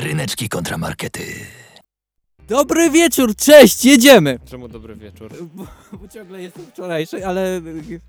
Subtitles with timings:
[0.00, 1.22] Ryneczki kontramarkety.
[2.48, 4.38] Dobry wieczór, cześć, jedziemy!
[4.44, 5.32] Czemu dobry wieczór?
[5.54, 7.60] Bo, bo ciągle jestem wczorajszy, ale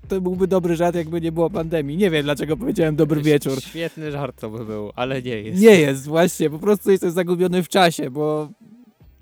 [0.08, 1.96] to byłby dobry żart, jakby nie było pandemii.
[1.96, 3.62] Nie wiem, dlaczego powiedziałem dobry wieczór.
[3.62, 5.62] Świetny żart to by był, ale nie jest.
[5.62, 8.48] Nie jest, właśnie, po prostu jestem zagubiony w czasie, bo,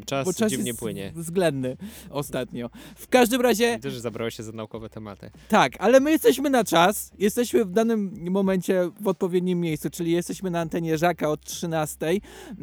[0.04, 1.12] Czas, bo czas dziwnie płynie.
[1.14, 1.76] względny
[2.10, 2.70] ostatnio.
[2.96, 5.30] W każdym razie, Widzę, że zabrałeś się za naukowe tematy.
[5.48, 10.50] tak, ale my jesteśmy na czas, jesteśmy w danym momencie w odpowiednim miejscu, czyli jesteśmy
[10.50, 11.96] na antenie Żaka od 13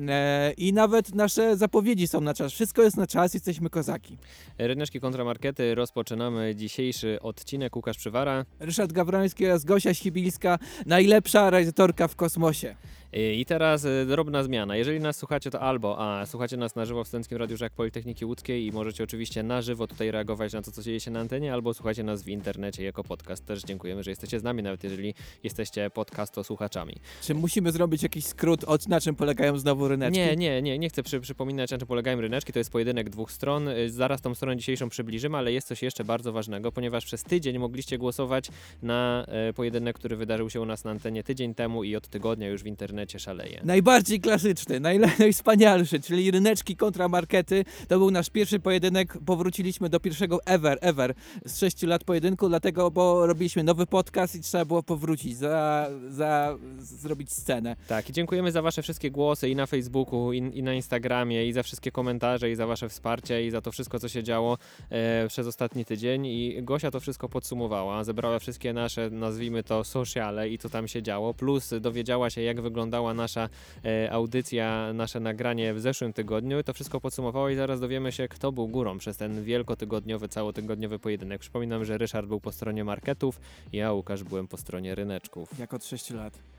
[0.08, 2.52] e, i nawet nasze zapowiedzi są na czas.
[2.54, 4.18] Wszystko jest na czas, jesteśmy kozaki.
[4.58, 7.76] Ryneczki kontramarkety, rozpoczynamy dzisiejszy odcinek.
[7.76, 8.46] Łukasz Przywara.
[8.60, 12.76] Ryszard Gawroński oraz Gosia Sibilska, najlepsza realizatorka w kosmosie.
[13.16, 14.78] Y, I teraz y, drobna zmiana.
[14.78, 18.26] Jeżeli nas słuchacie, to albo a słuchacie nas na żywo w Studenckim Radiu Żak Politechniki
[18.26, 21.54] Łódzkiej i możecie oczywiście na żywo tutaj reagować na to, co dzieje się na antenie,
[21.54, 23.46] albo słuchacie nas w internecie jako podcast.
[23.46, 26.96] Też dziękujemy, że jesteście z nami, nawet jeżeli jesteście podcastosłuchaczami.
[27.22, 30.20] Czy musimy zrobić jakiś skrót, od na czym polegają znowu ryneczki?
[30.20, 32.54] Nie, nie, nie, nie chcę przy, przypominać, na czym polegają ryneczki.
[32.54, 33.68] To jest pojedynek dwóch stron.
[33.68, 37.60] Y, Zaraz tą stronę dzisiejszą przybliżymy, ale jest coś jeszcze bardzo ważnego, ponieważ przez tydzień
[37.60, 38.50] mogliście głosować
[38.82, 42.48] na e, pojedynek, który wydarzył się u nas na antenie tydzień temu i od tygodnia
[42.48, 43.62] już w internecie szaleje.
[43.64, 44.80] Najbardziej klasyczny,
[45.20, 47.66] najwspanialszy, czyli ryneczki kontra markety.
[47.88, 49.18] To był nasz pierwszy pojedynek.
[49.26, 51.14] Powróciliśmy do pierwszego ever, ever
[51.46, 56.58] z 6 lat pojedynku, dlatego, bo robiliśmy nowy podcast i trzeba było powrócić, za, za
[56.80, 57.76] zrobić scenę.
[57.88, 61.54] Tak, i dziękujemy za Wasze wszystkie głosy i na Facebooku, i, i na Instagramie, i
[61.54, 64.58] za wszystkie komentarze, i za Wasze wsparcie, i za to wszystko, co się działo
[64.90, 66.26] e, przez ostatni tydzień.
[66.26, 71.04] I Gosia to wszystko podsumowała, zebrała wszystkie nasze, nazwijmy to, sociale i co tam się
[71.04, 73.50] działo, plus dowiedziała się, jak wyglądała nasza
[73.86, 76.64] e, audycja, nasze nagranie w zeszłym tygodniu.
[76.64, 81.42] To wszystko podsumowała i zaraz dowiemy się, kto był górą przez ten wielkotygodniowy, całotygodniowy pojedynek.
[81.42, 83.40] Przypominam, że Ryszard był po stronie marketów,
[83.74, 85.60] ja, Łukasz, byłem po stronie ryneczków.
[85.60, 86.57] Jak od 6 lat.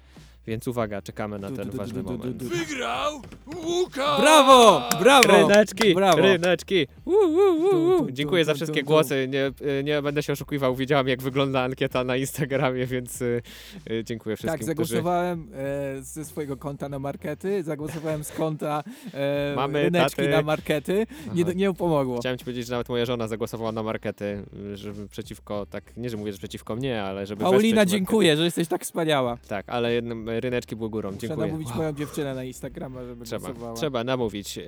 [0.48, 2.42] Więc uwaga, czekamy na ten ważny moment.
[2.42, 3.20] Wygrał
[3.66, 4.20] Łukasz!
[4.20, 4.82] Brawo!
[5.00, 5.26] Brawo!
[5.26, 6.22] Ryneczki, Brawo.
[6.22, 6.86] ryneczki.
[7.04, 7.98] U, u, u, Tu, u.
[8.06, 9.28] tu, Dziękuję za wszystkie głosy.
[9.30, 9.46] Nie,
[9.80, 10.74] y, nie będę się oszukiwał.
[10.76, 13.42] Wiedziałam, jak wygląda ankieta na Instagramie, więc y,
[13.90, 18.82] y, dziękuję wszystkim, Tak, zagłosowałem e, ze swojego konta na markety, zagłosowałem z konta
[19.14, 20.28] e, Mamy ryneczki taty.
[20.28, 21.06] na markety.
[21.34, 21.52] Nie, Aha.
[21.56, 22.18] nie pomogło.
[22.20, 24.42] Chciałem ci powiedzieć, że nawet moja żona zagłosowała na markety,
[24.74, 27.90] żeby przeciwko, tak, nie, że mówię, że przeciwko mnie, ale żeby Paulina, wesprzeć markety.
[27.90, 29.36] dziękuję, że jesteś tak wspaniała.
[29.48, 31.08] Tak, ale jednym, ryneczki były górą.
[31.12, 31.46] Muszę Dziękuję.
[31.46, 33.76] namówić moją dziewczynę na Instagrama, żeby Trzeba, głosowała.
[33.76, 34.58] trzeba namówić.
[34.58, 34.62] Y,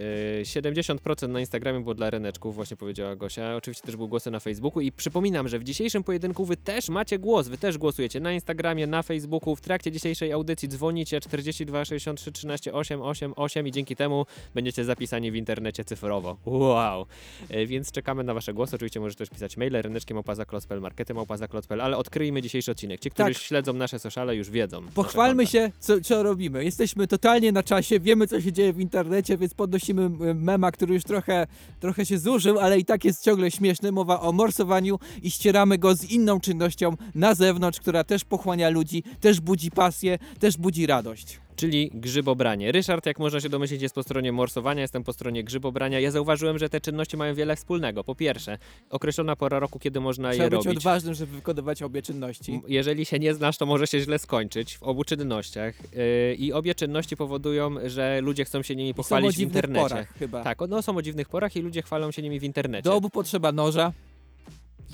[0.44, 3.56] 70% na Instagramie było dla ryneczków, właśnie powiedziała Gosia.
[3.56, 7.18] Oczywiście też były głosy na Facebooku i przypominam, że w dzisiejszym pojedynku wy też macie
[7.18, 9.56] głos, wy też głosujecie na Instagramie, na Facebooku.
[9.56, 14.84] W trakcie dzisiejszej audycji dzwonicie 42 63 13 8 8 8 i dzięki temu będziecie
[14.84, 16.36] zapisani w internecie cyfrowo.
[16.46, 17.06] Wow!
[17.50, 18.76] Y, Więc czekamy na wasze głosy.
[18.76, 23.00] Oczywiście możecie też pisać maile ryneczkiem małpaza.klocpel, markety małpaza.klocpel, ale odkryjmy dzisiejszy odcinek.
[23.00, 23.42] Ci, którzy Tak.
[23.42, 24.82] śledzą nasze sociale już wiedzą.
[24.94, 25.46] Pochwalmy.
[25.80, 26.64] Co, co robimy.
[26.64, 31.04] Jesteśmy totalnie na czasie, wiemy, co się dzieje w internecie, więc podnosimy mema, który już
[31.04, 31.46] trochę,
[31.80, 33.92] trochę się zużył, ale i tak jest ciągle śmieszny.
[33.92, 39.02] Mowa o morsowaniu i ścieramy go z inną czynnością na zewnątrz, która też pochłania ludzi,
[39.20, 41.40] też budzi pasję, też budzi radość.
[41.60, 42.72] Czyli grzybobranie.
[42.72, 46.00] Ryszard, jak można się domyślić, jest po stronie morsowania, jestem po stronie grzybobrania.
[46.00, 48.04] Ja zauważyłem, że te czynności mają wiele wspólnego.
[48.04, 48.58] Po pierwsze,
[48.90, 50.78] określona pora roku, kiedy można Trzeba je być robić.
[50.78, 52.60] odważnym, żeby wykonywać obie czynności.
[52.68, 55.74] Jeżeli się nie znasz, to może się źle skończyć w obu czynnościach.
[55.94, 59.88] Yy, I obie czynności powodują, że ludzie chcą się nimi pochwalić w internecie.
[59.88, 60.44] porach chyba.
[60.44, 62.82] Tak, no są o dziwnych porach i ludzie chwalą się nimi w internecie.
[62.82, 63.92] Do obu potrzeba noża.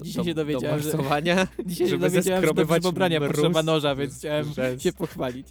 [0.03, 1.49] Dzisiaj do- się dowiedziałem, do że, morsowania.
[1.67, 4.83] dzisiaj się dowiedziałem, że do mróz potrzeba noża, więc chciałem rzęs.
[4.83, 5.47] się pochwalić.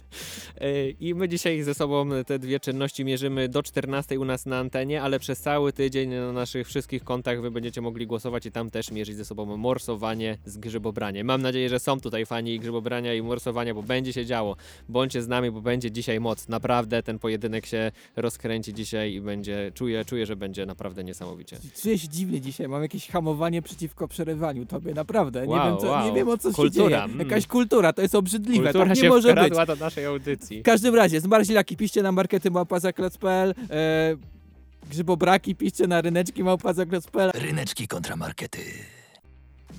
[0.60, 4.58] Yy, I my dzisiaj ze sobą te dwie czynności mierzymy do 14 u nas na
[4.58, 8.70] antenie, ale przez cały tydzień na naszych wszystkich kontach wy będziecie mogli głosować i tam
[8.70, 11.26] też mierzyć ze sobą morsowanie z grzybobraniem.
[11.26, 14.56] Mam nadzieję, że są tutaj fani i grzybobrania i morsowania, bo będzie się działo.
[14.88, 16.48] Bądźcie z nami, bo będzie dzisiaj moc.
[16.48, 21.56] Naprawdę ten pojedynek się rozkręci dzisiaj i będzie, czuję, czuję, że będzie naprawdę niesamowicie.
[21.82, 25.46] Czuję się dziwnie dzisiaj, mam jakieś hamowanie przeciwko przerywaniu tobie, naprawdę.
[25.46, 26.04] nie, Wow, wiem, co, wow.
[26.06, 27.02] nie wiem o co się Kultura, dzieje.
[27.14, 27.18] mm.
[27.18, 29.66] Jakaś kultura, to jest obrzydliwe, Kultura tak nie się może być.
[29.66, 30.60] do naszej audycji.
[30.60, 34.16] W każdym razie, zmarzilaki piszcie na markety małpazaklec.pl e,
[34.90, 38.58] Grzybobraki piszcie na ryneczki małpazaklec.pl Ryneczki kontramarkety.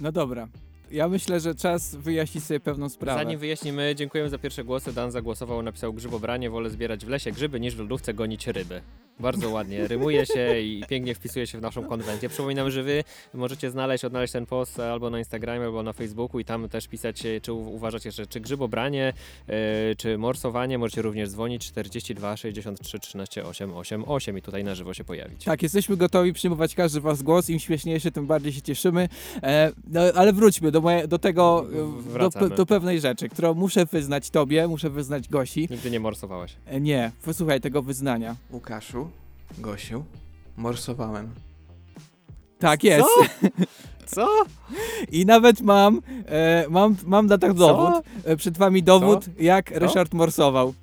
[0.02, 0.48] No dobra,
[0.92, 3.20] ja myślę, że czas wyjaśnić sobie pewną sprawę.
[3.24, 4.94] Zanim wyjaśnimy, dziękujemy za pierwsze głosy.
[4.94, 8.82] Dan zagłosował, napisał grzybobranie, wolę zbierać w lesie grzyby niż w lodówce gonić ryby.
[9.20, 12.30] Bardzo ładnie, rymuje się i pięknie wpisuje się w naszą konwencję.
[12.30, 13.04] Przypominam, że wy
[13.34, 17.26] możecie znaleźć, odnaleźć ten post albo na Instagramie, albo na Facebooku i tam też pisać,
[17.26, 19.14] e, czy uważacie, że czy grzybobranie,
[19.48, 25.04] e, czy morsowanie, możecie również dzwonić 42 63 13 888 i tutaj na żywo się
[25.04, 25.44] pojawić.
[25.44, 27.50] Tak, jesteśmy gotowi przyjmować każdy was głos.
[27.50, 29.10] Im śmieszniejszy, tym bardziej się cieszymy.
[29.44, 31.66] E, no, ale wróćmy do, moje, do tego,
[32.16, 35.68] e, do, do pewnej rzeczy, którą muszę wyznać tobie, muszę wyznać Gosi.
[35.72, 36.56] Nigdy nie morsowałeś.
[36.66, 38.36] E, nie, posłuchaj tego wyznania.
[38.52, 39.07] Łukaszu,
[39.58, 40.06] Gosiu,
[40.58, 41.30] morsowałem.
[42.60, 43.10] Tak jest.
[44.06, 44.28] Co?
[45.12, 50.14] I nawet mam, e, mam, mam na tak dowód, e, przed wami dowód, jak Ryszard
[50.14, 50.74] morsował.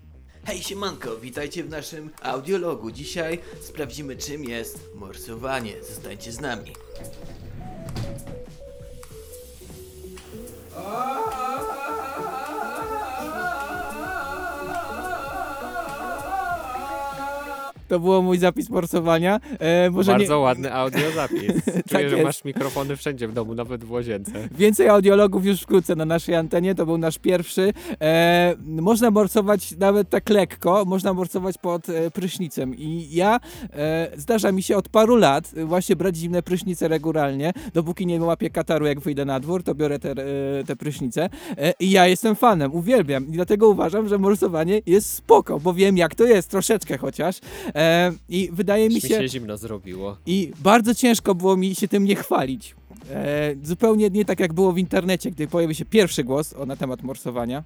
[0.45, 2.91] Hej siemanko, witajcie w naszym audiologu.
[2.91, 5.73] Dzisiaj sprawdzimy czym jest morsowanie.
[5.89, 6.73] Zostańcie z nami.
[17.89, 19.41] To było mój zapis morsowania.
[19.59, 21.43] E, Bardzo nie, ładny audiozapis.
[21.65, 24.49] Czuję, Tak że masz mikrofony wszędzie w domu, nawet w łazience.
[24.59, 27.73] Więcej audiologów już wkrótce na naszej antenie, to był nasz pierwszy.
[28.01, 32.75] E, można morsować nawet tak lekko, można morsować pod e, prysznicem.
[32.77, 33.41] I ja,
[33.73, 38.51] e, zdarza mi się od paru lat właśnie brać zimne prysznice regularnie, dopóki nie łapię
[38.51, 40.15] kataru, jak wyjdę na dwór, to biorę te, e,
[40.67, 41.29] te prysznice.
[41.59, 43.29] E, I ja jestem fanem, uwielbiam.
[43.29, 47.41] I dlatego uważam, że morsowanie jest spoko, bo wiem jak to jest, troszeczkę chociaż.
[47.75, 49.09] E, I wydaje mi Mi się...
[49.09, 50.17] się zimno zrobiło.
[50.27, 52.75] I bardzo ciężko było mi się tym nie chwalić.
[53.11, 56.77] E, zupełnie nie tak jak było w internecie, gdy pojawił się pierwszy głos o, na
[56.77, 57.65] temat morsowania.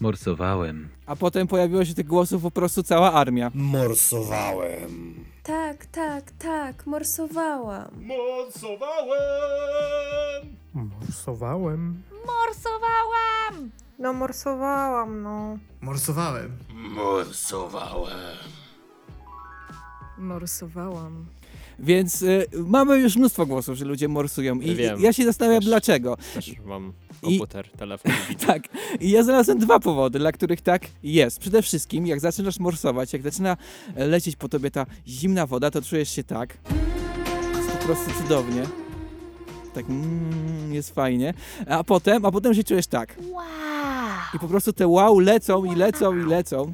[0.00, 0.88] Morsowałem.
[1.06, 3.50] A potem pojawiło się tych głosów po prostu cała armia.
[3.54, 5.14] Morsowałem.
[5.42, 7.90] Tak, tak, tak, morsowałam.
[8.00, 9.16] Morsowałem.
[10.74, 12.02] Morsowałem.
[12.26, 13.70] Morsowałam!
[13.98, 15.58] No morsowałam, no.
[15.80, 16.50] Morsowałem.
[16.74, 18.36] Morsowałem.
[20.18, 21.26] Morsowałam.
[21.78, 22.26] Więc e,
[22.66, 24.54] mamy już mnóstwo głosów, że ludzie morsują.
[24.60, 25.00] I Wiem.
[25.00, 25.68] ja się zastanawiam Też.
[25.68, 26.16] dlaczego.
[26.34, 28.12] Też mam komputer, telefon.
[28.12, 28.46] i wideo.
[28.46, 28.62] Tak.
[29.00, 31.38] I ja znalazłem dwa powody, dla których tak jest.
[31.38, 33.56] Przede wszystkim, jak zaczynasz morsować, jak zaczyna
[33.96, 36.56] e, lecieć po tobie ta zimna woda, to czujesz się tak.
[37.72, 38.62] Po prostu cudownie.
[39.74, 41.34] Tak, mm, jest fajnie.
[41.68, 43.16] A potem, a potem się czujesz tak.
[43.30, 43.71] Wow!
[44.34, 46.72] I po prostu te wow lecą i lecą i lecą,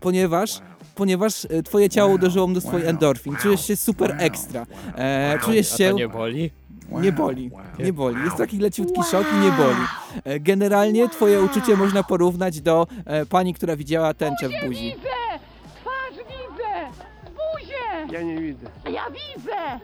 [0.00, 0.60] ponieważ,
[0.94, 3.36] ponieważ e, twoje ciało uderzyło mnóstwo endorfin.
[3.36, 4.66] Czujesz się super ekstra.
[4.96, 5.90] E, czujesz A się...
[5.90, 6.50] to nie boli?
[6.90, 8.24] Nie boli, nie boli.
[8.24, 9.80] Jest taki leciutki szok i nie boli.
[10.24, 14.84] E, Generalnie twoje uczucie można porównać do e, pani, która widziała tęczę w buzi.
[14.96, 15.08] Widzę!
[15.80, 17.00] Twarz widzę!
[17.24, 18.12] Buzię!
[18.12, 18.66] Ja nie widzę.
[18.92, 19.80] Ja widzę!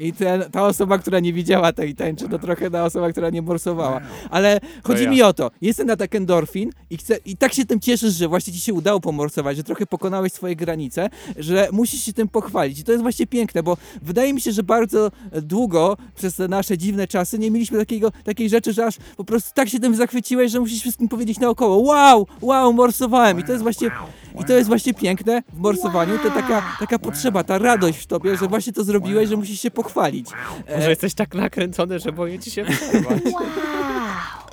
[0.00, 3.42] I ten, ta osoba, która nie widziała tej tęczy, to trochę ta osoba, która nie
[3.42, 4.00] morsowała.
[4.30, 7.80] Ale chodzi mi o to, jest ten atak endorfin i, chcę, i tak się tym
[7.80, 12.12] cieszysz, że właśnie ci się udało pomorsować, że trochę pokonałeś swoje granice, że musisz się
[12.12, 12.78] tym pochwalić.
[12.78, 15.10] I to jest właśnie piękne, bo wydaje mi się, że bardzo
[15.42, 19.50] długo przez te nasze dziwne czasy nie mieliśmy takiego, takiej rzeczy, że aż po prostu
[19.54, 23.40] tak się tym zachwyciłeś, że musisz wszystkim powiedzieć naokoło wow, wow, morsowałem.
[23.40, 23.90] I to jest właśnie,
[24.40, 28.36] i to jest właśnie piękne w morsowaniu, to taka, taka potrzeba, ta radość w tobie,
[28.36, 29.87] że właśnie to zrobiłeś, że musisz się pochwalić.
[30.66, 33.22] E, Może jesteś tak nakręcony, że boję ci się przerwać.
[33.32, 34.48] Wow!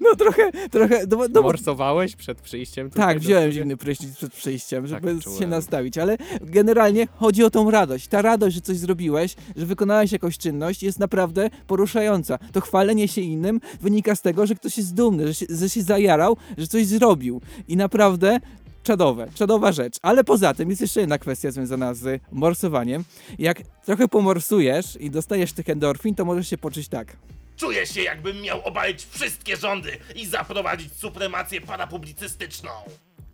[0.00, 3.60] No trochę, trochę, no, no, Morsowałeś przed przyjściem tak, do wziąłem studia?
[3.62, 8.08] zimny prysznic przed przyjściem, żeby Tak, się nastawić, ale generalnie chodzi o tą radość.
[8.08, 12.38] Ta radość, że coś zrobiłeś, że wykonałeś jakąś czynność jest naprawdę poruszająca.
[12.52, 15.82] To chwalenie się innym wynika z tego, że ktoś jest dumny, że się, że się
[15.82, 18.38] zajarał, że coś zrobił i naprawdę
[18.82, 19.96] czadowe, czadowa rzecz.
[20.02, 23.04] Ale poza tym jest jeszcze jedna kwestia związana z morsowaniem.
[23.38, 27.16] Jak trochę pomorsujesz i dostajesz tych endorfin, to możesz się poczuć tak.
[27.56, 32.70] Czuję się, jakbym miał obalić wszystkie rządy i zaprowadzić supremację parapublicystyczną.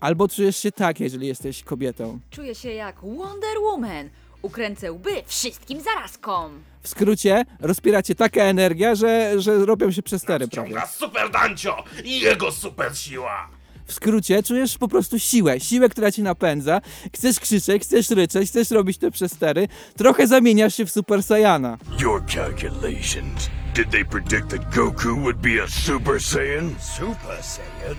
[0.00, 2.20] Albo czujesz się tak, jeżeli jesteś kobietą.
[2.30, 4.10] Czuję się jak Wonder Woman.
[4.42, 6.62] Ukręcę łby wszystkim zarazkom.
[6.82, 10.68] W skrócie, rozpiera cię taka energia, że, że robią się przestery prawie.
[10.68, 13.57] Ciąga super Dancio i jego super siła.
[13.88, 16.80] W skrócie, czujesz po prostu siłę, siłę, która cię napędza.
[17.14, 19.68] Chcesz krzyczeć, chcesz ryczeć, chcesz robić te przestery.
[19.96, 21.78] Trochę zamieniasz się w Super Saiyana.
[22.00, 23.50] Your calculations.
[23.74, 26.74] Did they predict that Goku would be a Super Saiyan?
[26.98, 27.96] Super Saiyan?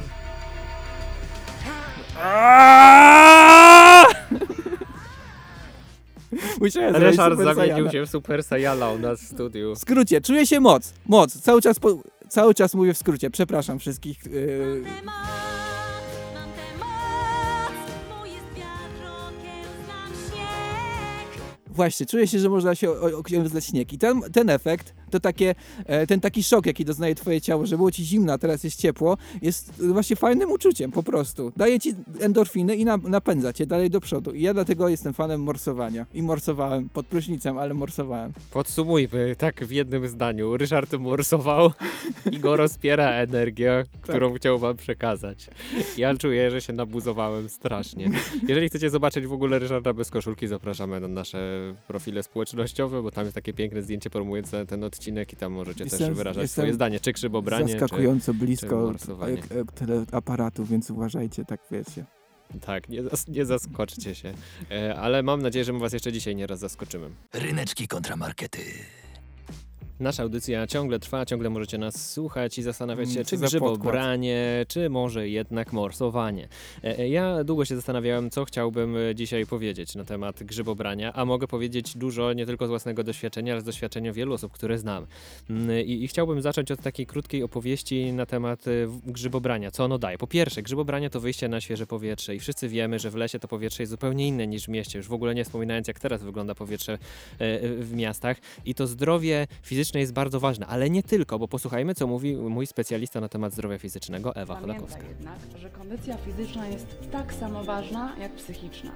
[6.61, 7.91] Musiałem zrobić Ryszard Super zamienił Saiyana.
[7.91, 9.75] się w Super Saiyana u nas w studiu.
[9.75, 11.41] W skrócie, czuję się moc, moc.
[11.41, 11.97] Cały czas, po,
[12.29, 13.29] cały czas mówię w skrócie.
[13.29, 14.25] Przepraszam wszystkich.
[14.25, 14.83] Yy,
[21.79, 23.93] Właśnie, czuję się, że można się o- okiełznać śnieg.
[23.93, 25.55] I ten, ten efekt, to takie,
[25.85, 28.79] e, ten taki szok, jaki doznaje twoje ciało, że było ci zimno, a teraz jest
[28.81, 31.51] ciepło, jest właśnie fajnym uczuciem po prostu.
[31.57, 34.31] Daje ci endorfiny i na, napędza cię dalej do przodu.
[34.31, 36.05] I ja dlatego jestem fanem morsowania.
[36.13, 38.33] I morsowałem pod prysznicem, ale morsowałem.
[38.51, 40.57] Podsumujmy tak w jednym zdaniu.
[40.57, 41.71] Ryszard morsował
[42.31, 45.47] i go rozpiera energia, którą chciał wam przekazać.
[45.97, 48.09] Ja czuję, że się nabuzowałem strasznie.
[48.47, 51.39] Jeżeli chcecie zobaczyć w ogóle Ryszarda bez koszulki, zapraszamy na nasze
[51.87, 55.91] profile społecznościowe, bo tam jest takie piękne zdjęcie promujące ten odcinek i tam możecie też
[55.93, 57.79] Jestem- wyrażać jestem swoje zdanie, czy grzybobranie, czy...
[57.79, 59.41] Zaskakująco czy blisko morsowanie.
[59.51, 62.05] e, e, teleaparatu, więc uważajcie, tak wiecie.
[62.61, 64.33] Tak, nie, zas- nie zaskoczcie się.
[64.71, 67.09] E, ale mam nadzieję, że my was jeszcze dzisiaj nieraz zaskoczymy.
[67.33, 68.59] Ryneczki kontra markety.
[69.99, 73.47] Nasza audycja ciągle trwa, ciągle możecie nas słuchać i zastanawiać się, Mm, czy co za
[73.47, 76.47] grzybobranie, czy może jednak morsowanie.
[76.83, 81.25] E, e, Ja długo się zastanawiałem, co chciałbym e, dzisiaj powiedzieć na temat grzybobrania, a
[81.25, 85.07] mogę powiedzieć dużo nie tylko z własnego doświadczenia, ale z doświadczenia wielu osób, które znam.
[85.49, 88.65] Mm, I, i chciałbym zacząć od takiej krótkiej opowieści na temat
[89.05, 90.17] grzybobrania, co ono daje.
[90.17, 93.47] Po pierwsze, grzybobranie to wyjście na świeże powietrze i wszyscy wiemy, że w lesie to
[93.47, 96.55] powietrze jest zupełnie inne niż w mieście, już w ogóle nie wspominając, jak teraz wygląda
[96.55, 96.97] powietrze
[97.79, 98.37] w miastach.
[98.65, 102.67] I to zdrowie fizyczne jest bardzo ważne, ale nie tylko, bo posłuchajmy, co mówi mój
[102.67, 105.03] specjalista na temat zdrowia fizycznego, Ewa Chodakowska.
[105.09, 108.91] Jednak, że kondycja fizyczna jest tak samo ważna jak psychiczna.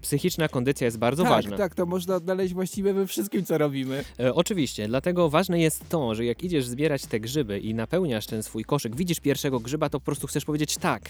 [0.00, 1.56] Psychiczna kondycja jest bardzo tak, ważna.
[1.56, 4.04] tak, to można odnaleźć właściwie we wszystkim, co robimy.
[4.20, 8.42] E, oczywiście, dlatego ważne jest to, że jak idziesz zbierać te grzyby i napełniasz ten
[8.42, 11.02] swój koszyk, widzisz pierwszego grzyba, to po prostu chcesz powiedzieć tak.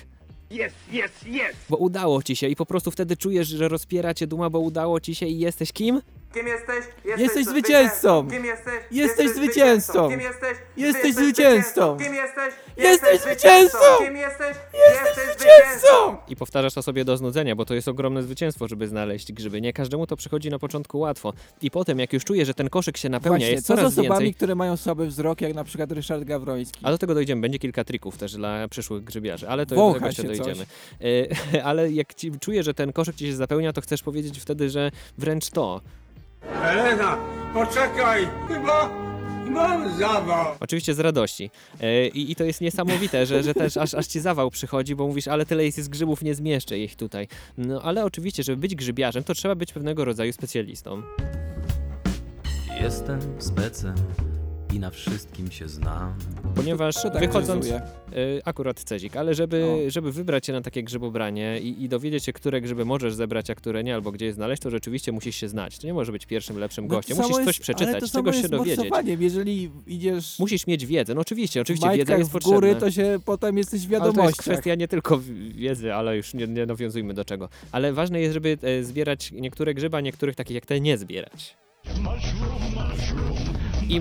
[0.50, 1.56] Yes, yes, yes!
[1.70, 5.00] Bo udało ci się i po prostu wtedy czujesz, że rozpiera cię duma, bo udało
[5.00, 6.00] ci się i jesteś kim?
[6.34, 6.84] Kim jesteś?
[7.18, 8.28] Jesteś zwycięzcą!
[8.30, 8.74] Kim jesteś?
[8.90, 10.08] Jesteś zwycięzcą!
[10.08, 10.58] Kim jesteś?
[10.76, 11.96] Jesteś zwycięzcą!
[11.98, 12.54] Kim jesteś?
[12.76, 13.78] Jesteś zwycięzcą!
[13.98, 14.56] Kim jesteś?
[14.74, 16.16] Jesteś zwycięzcą!
[16.28, 19.60] I powtarzasz to sobie do znudzenia, bo to jest ogromne zwycięstwo, żeby znaleźć grzyby.
[19.60, 21.32] Nie każdemu to przychodzi na początku łatwo.
[21.62, 24.08] I potem, jak już czujesz, że ten koszyk się napełnia, Właśnie, jest co z osobami,
[24.08, 24.34] więcej.
[24.34, 26.80] które mają słaby wzrok, jak na przykład Ryszard Gawroński?
[26.82, 27.40] A do tego dojdziemy.
[27.40, 30.66] Będzie kilka trików też dla przyszłych grzybiarzy, ale to Wącha do tego jeszcze się dojdziemy.
[31.52, 34.70] E, ale jak ci czujesz, że ten koszyk ci się zapełnia, to chcesz powiedzieć wtedy,
[34.70, 35.80] że wręcz to.
[36.62, 37.16] Elena,
[37.54, 38.28] poczekaj!
[38.48, 38.90] Chyba
[39.50, 40.54] mam zawał!
[40.60, 41.50] Oczywiście z radości.
[41.80, 45.06] E, I, I to jest niesamowite, że, że też aż, aż ci zawał przychodzi, bo
[45.06, 47.28] mówisz, ale tyle jest, jest grzybów, nie zmieszczę ich tutaj.
[47.58, 51.02] No ale oczywiście, żeby być grzybiarzem, to trzeba być pewnego rodzaju specjalistą.
[52.80, 53.94] Jestem specem
[54.74, 56.14] i na wszystkim się znam.
[56.54, 57.74] Ponieważ tak wychodząc, y,
[58.44, 62.60] akurat cezik, ale żeby, żeby wybrać się na takie grzybobranie i, i dowiedzieć się, które
[62.60, 65.78] grzyby możesz zebrać, a które nie, albo gdzie je znaleźć, to rzeczywiście musisz się znać.
[65.78, 67.16] To nie może być pierwszym, lepszym No gościem.
[67.16, 68.90] Musisz coś jest- ale przeczytać, to samo czegoś się dowiedzieć.
[69.18, 71.14] Jeżeli idziesz Musisz mieć wiedzę.
[71.14, 72.56] No oczywiście, oczywiście wiedza jest w potrzebna.
[72.56, 75.20] góry, to się potem jesteś w Ale to jest kwestia nie tylko
[75.54, 77.48] wiedzy, ale już nie, nie nawiązujmy do czego.
[77.72, 81.56] Ale ważne jest, żeby e, zbierać niektóre grzyby, a niektórych takich jak te nie zbierać.
[83.88, 84.00] I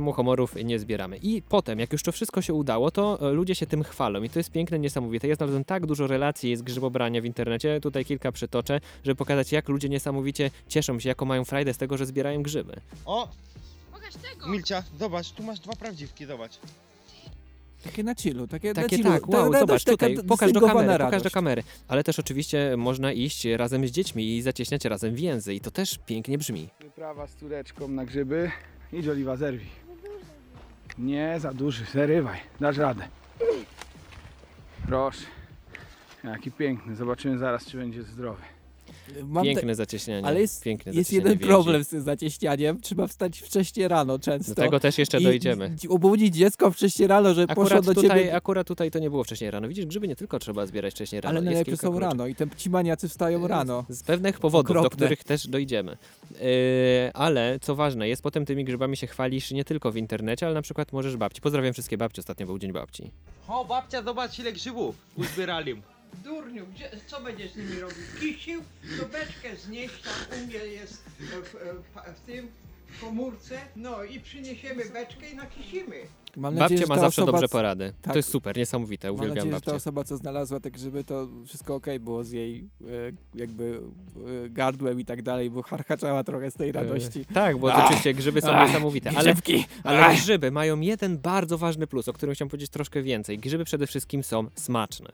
[0.00, 1.16] muchomorów nie zbieramy.
[1.22, 4.22] I potem, jak już to wszystko się udało, to e, ludzie się tym chwalą.
[4.22, 5.28] I to jest piękne, niesamowite.
[5.28, 9.68] Ja znalazłem tak dużo relacji z grzybobrania w internecie, tutaj kilka przytoczę, żeby pokazać, jak
[9.68, 12.76] ludzie niesamowicie cieszą się, jaką mają frajdę z tego, że zbierają grzyby.
[13.06, 13.28] O!
[14.48, 16.52] Milcia, zobacz, tu masz dwa prawdziwki, zobacz.
[17.84, 19.10] Takie na chillu, takie, na Takie chillu.
[19.10, 21.34] tak, Ta wow, radość zobacz, taka tutaj, pokaż do dystyngowana kamery, pokaż do radość.
[21.34, 21.62] kamery.
[21.88, 25.98] Ale też oczywiście można iść razem z dziećmi i zacieśniać razem więzy i to też
[26.06, 26.68] pięknie brzmi.
[26.80, 28.50] Wyprawa z córeczką na grzyby.
[28.94, 29.68] Idź Oliwa, zerwij.
[30.98, 33.08] Nie, za duży, zerywaj, dasz radę.
[34.86, 35.26] Proszę.
[36.24, 38.42] Jaki piękny, zobaczymy zaraz, czy będzie zdrowy.
[39.26, 41.48] Mam te- Piękne zacieśnianie, Ale jest, piękne jest zacieśnianie jeden więzi.
[41.48, 42.80] problem z tym zacieśnianiem.
[42.80, 44.54] Trzeba wstać wcześniej rano często.
[44.54, 45.70] Do tego też jeszcze I dojdziemy.
[45.70, 48.36] d- Obudzić dziecko wcześniej rano, że poszło Akurat do tutaj, ciebie.
[48.36, 49.68] akurat tutaj to nie było wcześniej rano.
[49.68, 51.30] Widzisz, grzyby nie tylko trzeba zbierać wcześniej rano.
[51.38, 52.06] Ale jest najlepsze są kluczy.
[52.06, 53.84] rano i te cimaniacy wstają rano.
[53.88, 54.96] Z pewnych powodów, do Okropne.
[55.06, 55.96] których też dojdziemy.
[56.30, 56.38] Yy,
[57.14, 60.62] ale co ważne, jest potem tymi grzybami się chwalisz nie tylko w internecie, ale na
[60.62, 61.40] przykład możesz babci.
[61.40, 63.10] Pozdrawiam wszystkie babci, ostatnio był Dzień Babci.
[63.48, 65.82] O, babcia, zobacz ile grzybów uzbierali.
[66.22, 67.96] Durniu, gdzie, co będziesz z nimi robił?
[68.20, 68.60] Kisił,
[69.00, 72.48] to beczkę znieść, tam u mnie jest w, w, w tym
[72.86, 75.96] w komórce, no i przyniesiemy beczkę i nakisimy.
[76.36, 77.92] Mam Babcia nadzieję, że ma ta zawsze osoba, dobre c- porady.
[78.02, 78.12] Tak.
[78.12, 79.76] To jest super, niesamowite, Mam uwielbiam nadzieję, że ta babcię.
[79.76, 82.84] osoba, co znalazła te grzyby, to wszystko ok było z jej e,
[83.34, 83.80] jakby
[84.44, 87.20] e, gardłem i tak dalej, bo harchaczała trochę z tej radości.
[87.30, 91.18] E, Tak, bo Ach, oczywiście grzyby są ach, niesamowite, ale, grzybki, ale grzyby mają jeden
[91.18, 93.38] bardzo ważny plus, o którym chciałem powiedzieć troszkę więcej.
[93.38, 95.12] Grzyby przede wszystkim są smaczne.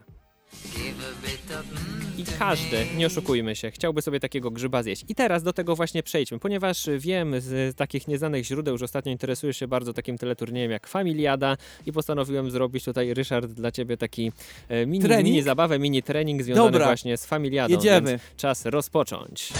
[2.17, 5.05] I każdy, nie oszukujmy się, chciałby sobie takiego grzyba zjeść.
[5.09, 9.57] I teraz do tego właśnie przejdźmy, ponieważ wiem z takich nieznanych źródeł, że ostatnio interesujesz
[9.57, 14.31] się bardzo takim teleturniejem jak Familiada i postanowiłem zrobić tutaj, Ryszard, dla ciebie taki
[14.69, 15.25] e, mini, Trening?
[15.25, 16.85] mini zabawę, mini trening związany Dobra.
[16.85, 17.73] właśnie z Familiadą.
[17.73, 18.09] Jedziemy.
[18.09, 19.53] Więc czas rozpocząć.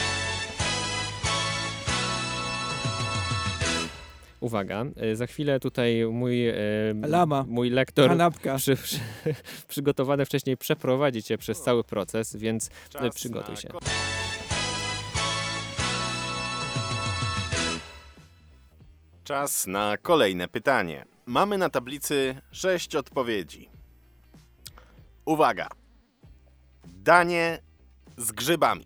[4.41, 6.55] Uwaga, e, za chwilę tutaj mój, e,
[7.07, 7.45] Lama.
[7.47, 8.55] mój lektor Kanapka.
[8.55, 8.99] przy, przy,
[9.67, 13.69] przygotowany wcześniej przeprowadzi cię przez cały proces, więc e, Czas przygotuj się.
[19.23, 21.05] Czas na kolejne pytanie.
[21.25, 23.69] Mamy na tablicy sześć odpowiedzi.
[25.25, 25.67] Uwaga.
[26.85, 27.59] Danie
[28.17, 28.85] z grzybami.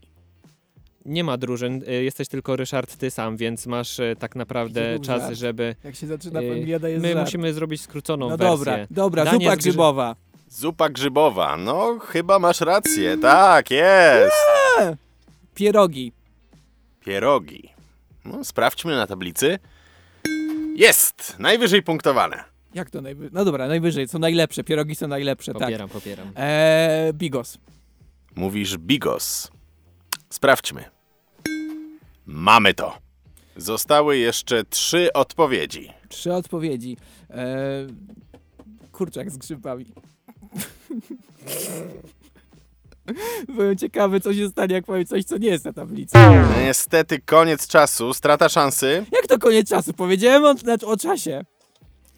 [1.06, 5.22] Nie ma drużyn, e, jesteś tylko Ryszard, ty sam, więc masz e, tak naprawdę czas,
[5.22, 5.36] żart?
[5.36, 5.76] żeby...
[5.84, 7.26] Jak się zaczyna e, familiada jest My żart.
[7.26, 8.56] musimy zrobić skróconą No wersję.
[8.58, 10.16] dobra, dobra, zupa grzybowa.
[10.50, 11.58] Zupa grzybowa.
[11.58, 13.18] No, chyba masz rację.
[13.18, 14.36] Tak, jest.
[15.56, 16.12] Pierogi.
[17.06, 17.70] Pierogi.
[18.26, 19.60] No, sprawdźmy na tablicy.
[20.76, 21.36] Jest!
[21.40, 22.44] Najwyżej punktowane.
[22.74, 23.30] Jak to najwyżej?
[23.34, 25.94] No dobra, najwyżej, są najlepsze, pierogi są najlepsze, Popieram, tak.
[25.98, 26.32] popieram.
[26.36, 27.58] Eee, bigos.
[28.36, 29.52] Mówisz bigos.
[30.30, 30.84] Sprawdźmy.
[32.26, 32.98] Mamy to.
[33.58, 35.90] Zostały jeszcze trzy odpowiedzi.
[36.10, 36.98] Trzy odpowiedzi.
[37.30, 37.88] Eee,
[38.92, 39.86] kurczak z grzybami.
[43.56, 46.18] Byłem ciekawy, co się stanie, jak powiem coś, co nie jest na tablicy.
[46.66, 49.06] Niestety koniec czasu, strata szansy.
[49.12, 49.94] Jak to koniec czasu?
[49.94, 51.46] Powiedziałem o, znaczy o czasie.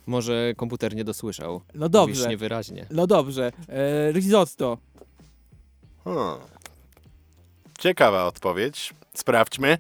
[0.06, 1.62] Może komputer nie dosłyszał.
[1.76, 2.14] No dobrze.
[2.14, 2.86] Mówisz niewyraźnie.
[2.92, 3.52] No dobrze.
[3.70, 4.78] Eee, risotto.
[6.04, 6.38] Hmm.
[7.88, 8.94] Ciekawa odpowiedź.
[9.14, 9.78] Sprawdźmy.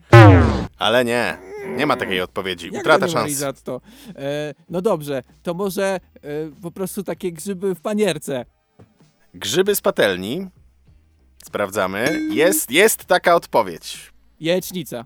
[0.78, 1.38] Ale nie.
[1.78, 2.66] Nie ma takiej odpowiedzi.
[2.66, 3.30] Jak to Utrata nie ma szans.
[3.30, 3.82] risotto?
[4.16, 6.00] Eee, no dobrze, to może e,
[6.62, 8.46] po prostu takie grzyby w panierce.
[9.34, 10.48] Grzyby z patelni.
[11.46, 12.20] Sprawdzamy.
[12.32, 14.14] Jest, jest taka odpowiedź.
[14.40, 15.06] Jajecznica.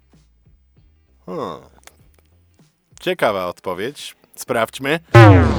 [1.25, 1.61] Hmm.
[2.99, 4.15] Ciekawa odpowiedź.
[4.41, 4.99] Sprawdźmy.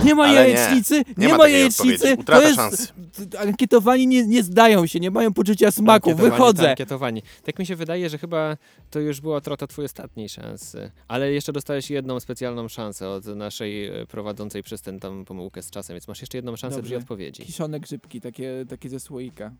[0.04, 1.94] Nie ma Ale jajecznicy, Nie, nie, ma ma takiej jajecznicy.
[1.94, 2.16] odpowiedzi.
[2.16, 2.92] To Utrata jest, szans.
[3.38, 6.10] Ankietowani nie, nie zdają się, nie mają poczucia smaku.
[6.10, 6.62] Ankietowani, Wychodzę.
[6.62, 7.22] Tak, ankietowani.
[7.44, 8.56] Tak mi się wydaje, że chyba
[8.90, 10.90] to już była trota twojej ostatniej szansy.
[11.08, 15.70] Ale jeszcze dostałeś jedną specjalną szansę od naszej e, prowadzącej przez ten tam pomyłkę z
[15.70, 16.90] czasem, więc masz jeszcze jedną szansę Dobrze.
[16.90, 17.42] przy odpowiedzi.
[17.42, 19.50] Kiszone grzybki, takie, takie ze słoika.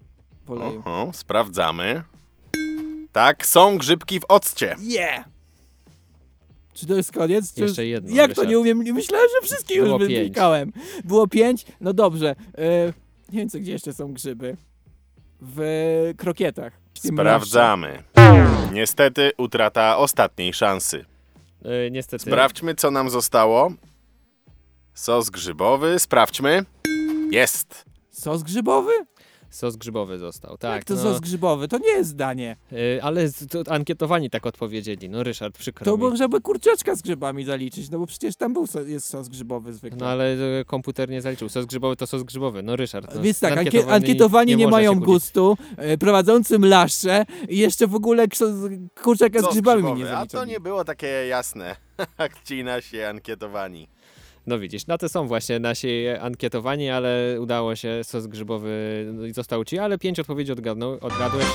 [0.49, 2.03] Oho, sprawdzamy.
[3.13, 4.77] Tak, są grzybki w occie.
[4.81, 5.25] Yeah!
[6.75, 7.55] Czy to jest koniec?
[7.55, 8.83] Czy Jeszcze jedno, Jak to nie umiem?
[8.83, 10.11] Nie myślałem, że wszystkie już Było pięć.
[10.13, 10.73] wyklikałem.
[11.05, 11.65] Było pięć?
[11.81, 12.31] No dobrze.
[12.59, 12.87] E,
[13.33, 14.57] nie wiem, co, gdzie jeszcze są grzyby.
[15.41, 15.61] W
[16.17, 16.73] krokietach.
[16.95, 18.03] Sprawdzamy.
[18.73, 21.05] Niestety utrata ostatniej szansy.
[21.65, 22.23] E, niestety.
[22.23, 23.73] Sprawdźmy, co nam zostało.
[24.95, 26.65] Sos grzybowy, sprawdźmy.
[27.31, 27.85] Jest.
[28.11, 28.93] Sos grzybowy?
[29.53, 30.75] Sos grzybowy został, tak.
[30.77, 31.69] Jak to no, sos grzybowy?
[31.69, 32.57] To nie jest danie.
[32.73, 35.09] e, ale z- to ankietowani tak odpowiedzieli.
[35.11, 36.03] No Ryszard, przykro To mi.
[36.03, 39.73] można by kurczaczka z grzybami zaliczyć, no bo przecież tam był so, jest sos grzybowy
[39.73, 39.99] zwykle.
[40.01, 41.49] No ale e, komputer nie zaliczył.
[41.49, 42.63] Sos grzybowy to sos grzybowy.
[42.63, 43.15] No Ryszard.
[43.15, 47.87] No, Więc tak, ankie- ankietowani ankietowani nie, można mają gustu, e, prowadzący mlaszcze i jeszcze
[47.87, 48.27] w ogóle
[49.03, 51.77] kurczaka z grzybami mi nie grzybowy, A to nie było takie jasne.
[52.49, 53.89] Ci nasi ankietowani.
[54.47, 59.33] No widzisz, na to są właśnie nasi ankietowani, ale udało się, sos grzybowy no i
[59.33, 61.47] został ci, ale pięć odpowiedzi odgadnął, odgadłeś.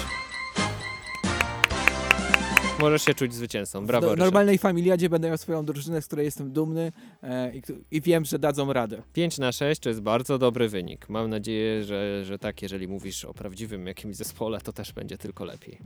[2.79, 3.85] Możesz się czuć zwycięzcą.
[3.85, 4.19] Brawo, W Ryszard.
[4.19, 6.91] normalnej familiadzie będę miał swoją drużynę, z której jestem dumny
[7.23, 9.01] e, i, i wiem, że dadzą radę.
[9.13, 11.09] 5 na 6 to jest bardzo dobry wynik.
[11.09, 15.45] Mam nadzieję, że, że tak, jeżeli mówisz o prawdziwym jakimś zespole, to też będzie tylko
[15.45, 15.77] lepiej.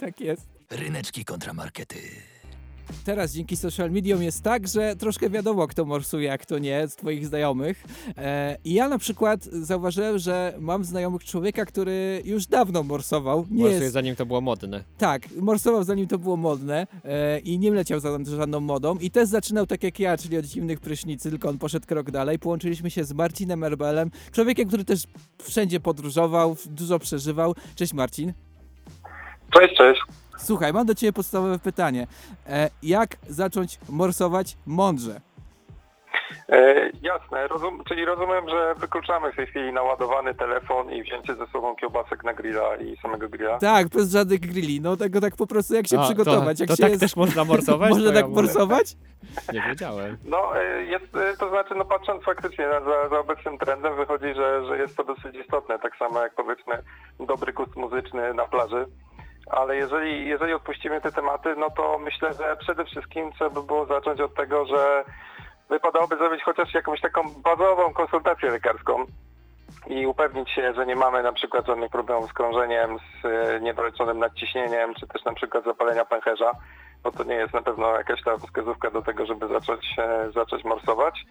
[0.00, 0.46] Tak jest.
[0.70, 1.96] Ryneczki kontra markety.
[3.04, 6.96] Teraz dzięki social mediom jest tak, że troszkę wiadomo, kto morsuje, a kto nie, z
[6.96, 7.84] twoich znajomych.
[8.16, 13.46] E, I ja na przykład zauważyłem, że mam znajomych człowieka, który już dawno morsował.
[13.50, 14.84] Nie Morsuje jest, zanim to było modne.
[14.98, 18.98] Tak, morsował zanim to było modne e, i nie leciał za żadną modą.
[18.98, 22.38] I też zaczynał tak jak ja, czyli od zimnych prysznicy, tylko on poszedł krok dalej.
[22.38, 25.02] Połączyliśmy się z Marcinem Erbelem, człowiekiem, który też
[25.42, 27.54] wszędzie podróżował, dużo przeżywał.
[27.74, 28.32] Cześć Marcin.
[29.50, 30.00] Cześć, cześć.
[30.38, 32.06] Słuchaj, mam do Ciebie podstawowe pytanie.
[32.48, 35.20] E, jak zacząć morsować mądrze?
[36.48, 41.46] E, jasne, rozum, czyli rozumiem, że wykluczamy w tej chwili naładowany telefon i wzięcie ze
[41.46, 43.58] sobą kiełbasek na grilla i samego grilla.
[43.58, 44.80] Tak, bez żadnych grilli.
[44.80, 46.60] No tego tak po prostu jak się A, to- przygotować.
[46.60, 47.00] Jak to się tak jest...
[47.02, 47.90] też można morsować?
[47.94, 48.42] Można To ja tak mówię.
[48.42, 48.96] morsować?
[49.52, 50.16] Nie wiedziałem.
[50.24, 54.34] No, e, jest, e, to znaczy, no patrząc faktycznie na, za, za obecnym trendem, wychodzi,
[54.36, 56.82] że, że jest to dosyć istotne, tak samo jak powiedzmy
[57.26, 58.86] dobry gust muzyczny na plaży.
[59.50, 63.86] Ale jeżeli, jeżeli odpuścimy te tematy, no to myślę, że przede wszystkim trzeba by było
[63.86, 65.04] zacząć od tego, że
[65.68, 69.04] wypadałoby zrobić chociaż jakąś taką bazową konsultację lekarską
[69.86, 74.18] i upewnić się, że nie mamy na przykład żadnych problemów z krążeniem, z e, niedoleczonym
[74.18, 76.52] nadciśnieniem, czy też na przykład zapalenia pęcherza,
[77.02, 80.64] bo to nie jest na pewno jakaś ta wskazówka do tego, żeby zacząć, e, zacząć
[80.64, 81.24] morsować.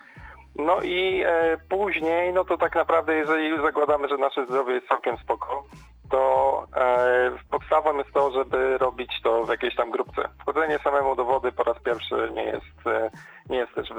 [0.56, 4.88] No i e, później, no to tak naprawdę, jeżeli już zakładamy, że nasze zdrowie jest
[4.88, 5.63] całkiem spoko,
[6.09, 10.21] to E, podstawą jest to, żeby robić to w jakiejś tam grupce.
[10.41, 13.09] Wchodzenie samemu do wody po raz pierwszy nie jest, e,
[13.49, 13.89] nie jest też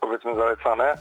[0.00, 0.94] powiedzmy zalecane.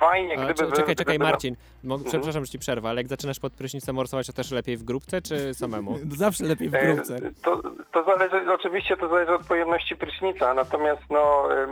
[0.00, 0.72] Fajnie, gdyby...
[0.72, 1.56] czekaj, czekaj, Marcin.
[1.84, 2.10] Mo- Mhm.
[2.10, 5.22] Przepraszam, że ci przerwę, ale jak zaczynasz pod prysznicem morsować, to też lepiej w grupce
[5.22, 5.98] czy samemu?
[6.16, 7.18] Zawsze lepiej w E, grupce.
[7.42, 11.70] To, to zależy, oczywiście to zależy od pojemności prysznica, natomiast no em,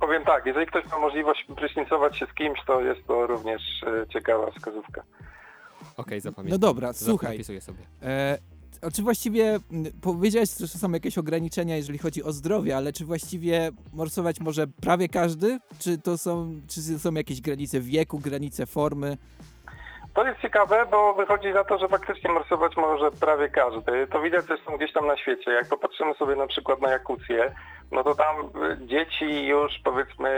[0.00, 3.62] powiem tak, jeżeli ktoś ma możliwość prysznicować się z kimś, to jest to również
[4.12, 5.02] ciekawa wskazówka.
[5.96, 6.60] Okej, zapamiętam.
[6.60, 7.32] No dobra, Zap- słuchaj.
[7.32, 7.78] Zapisuję sobie.
[8.02, 8.38] E,
[8.82, 9.58] a czy właściwie
[10.02, 15.08] powiedziałeś, że są jakieś ograniczenia, jeżeli chodzi o zdrowie, ale czy właściwie morsować może prawie
[15.08, 15.58] każdy?
[15.78, 19.16] Czy to są, czy są jakieś granice wieku, granice formy?
[20.14, 24.06] To jest ciekawe, bo wychodzi na to, że faktycznie morsować może prawie każdy.
[24.06, 25.50] To widać zresztą gdzieś tam na świecie.
[25.50, 27.54] Jak popatrzymy sobie na przykład na Jakucję,
[27.92, 28.36] no to tam
[28.72, 30.30] y, dzieci już powiedzmy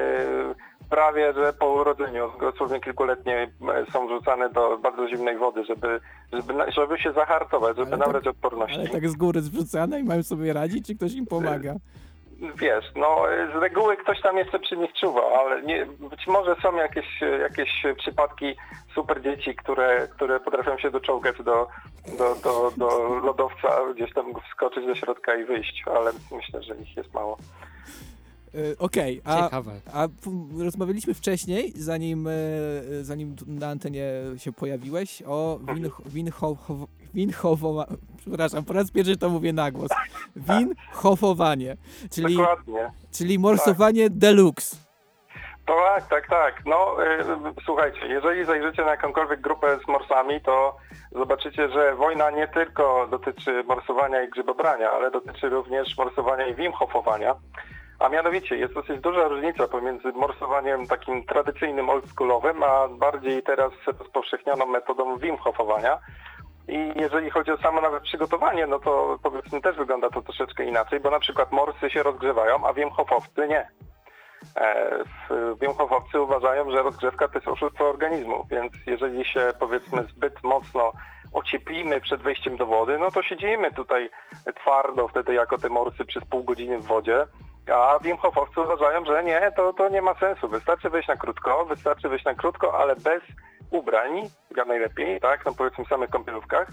[0.93, 6.01] prawie, że po urodzeniu, dosłownie kilkuletnie e, są wrzucane do bardzo zimnej wody, żeby,
[6.33, 8.79] żeby, żeby się zahartować, żeby Ale tak- nabrać odporności.
[8.79, 11.75] Ale tak z góry zrzucane i mają sobie radzić, czy ktoś im pomaga?
[12.57, 16.77] Wiesz, no z reguły ktoś tam jeszcze przy nich czuwa, ale nie, być może są
[16.77, 18.57] jakieś, jakieś przypadki
[18.95, 21.67] super dzieci, które, które potrafią się doczołgać do,
[22.19, 26.97] do, do, do lodowca, gdzieś tam wskoczyć do środka i wyjść, ale myślę, że ich
[26.97, 27.37] jest mało.
[28.55, 29.73] E, Okej, a, Ciekawe.
[29.93, 32.31] a p- rozmawialiśmy wcześniej, zanim, e,
[33.03, 34.05] zanim tu na antenie
[34.37, 36.57] się pojawiłeś, o win, winho,
[37.15, 37.87] winhowowa,
[38.19, 39.91] przepraszam, po raz pierwszy to mówię na głos,
[40.37, 41.77] winhofowanie,
[42.11, 42.91] czyli, Dokładnie.
[43.13, 44.77] czyli morsowanie deluxe.
[45.67, 46.63] Tak, tak, tak.
[46.67, 47.25] No y,
[47.65, 50.77] słuchajcie, jeżeli zajrzycie na jakąkolwiek grupę z morsami, to
[51.13, 57.35] zobaczycie, że wojna nie tylko dotyczy morsowania i grzybobrania, ale dotyczy również morsowania i wimhofowania.
[58.03, 64.67] A mianowicie jest dosyć duża różnica pomiędzy morsowaniem takim tradycyjnym, oldschoolowym, a bardziej teraz rozpowszechnioną
[64.67, 65.99] metodą wimhofowania.
[66.69, 71.01] I jeżeli chodzi o samo nawet przygotowanie, no to powiedzmy też wygląda to troszeczkę inaczej,
[71.01, 73.69] bo na przykład morsy się rozgrzewają, a wimhofowcy nie.
[74.57, 80.43] E, w- Wimhofowcy uważają, że rozgrzewka to jest oszustwo organizmu, więc jeżeli się powiedzmy zbyt
[80.43, 80.93] mocno
[81.33, 84.11] ocieplimy przed wejściem do wody, no to siedzimy tutaj
[84.61, 87.27] twardo wtedy jako te morsy przez pół godziny w wodzie,
[87.71, 90.49] a Wimhofowcy uważają, że nie, to, to nie ma sensu.
[90.49, 93.23] Wystarczy wejść na krótko, wystarczy wejść na krótko, ale bez
[93.71, 94.23] ubrań,
[94.57, 96.69] jak najlepiej, tak, no powiedzmy w samych kąpielówkach,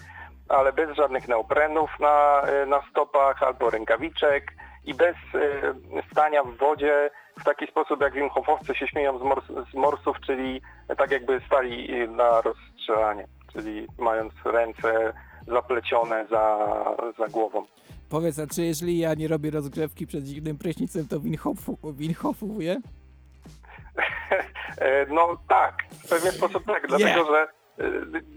[0.49, 4.51] ale bez żadnych neoprenów na, na stopach albo rękawiczek
[4.85, 5.73] i bez y,
[6.11, 10.61] stania w wodzie w taki sposób, jak Wimhofowcy się śmieją z, mors, z morsów, czyli
[10.97, 15.13] tak jakby stali y, na rozstrzelanie, czyli mając ręce
[15.47, 16.57] zaplecione za,
[17.17, 17.65] za głową.
[18.09, 22.81] Powiedz, a czy jeżeli ja nie robię rozgrzewki przed zimnym prysznicem, to winhofu, winhofuje?
[24.77, 27.47] E, No tak, w pewien sposób tak, dlatego że e,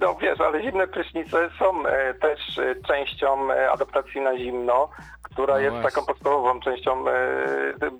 [0.00, 4.88] no wiesz, ale zimne prysznice są e, też e, częścią e, adaptacji na zimno,
[5.22, 5.90] która No jest właśnie.
[5.90, 7.04] taką podstawową częścią,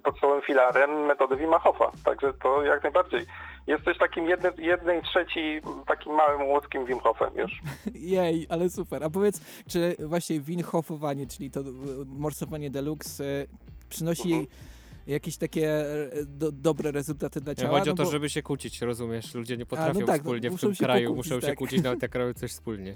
[0.05, 1.91] podstawowym filarem metody Wima Hofa.
[2.05, 3.27] Także to jak najbardziej.
[3.67, 7.53] Jesteś takim jedny, jednej trzeci takim małym łódzkim Wim Hofem już.
[7.95, 9.05] Jej, ale super.
[9.05, 11.61] A powiedz, czy właśnie winhofowanie, czyli to
[12.07, 13.25] morsowanie deluxe,
[13.89, 14.47] przynosi Mhm.
[15.07, 15.85] Jakieś takie e,
[16.27, 17.79] do, dobre rezultaty dla ciała?
[17.79, 19.35] Chodzi o to, No bo- żeby się kłócić, rozumiesz?
[19.35, 21.47] Ludzie nie potrafią no tak, no wspólnie w muszą tym się kraju, pokłócić, muszą się
[21.47, 21.59] tak.
[21.59, 22.95] kłócić nawet jak robią coś wspólnie.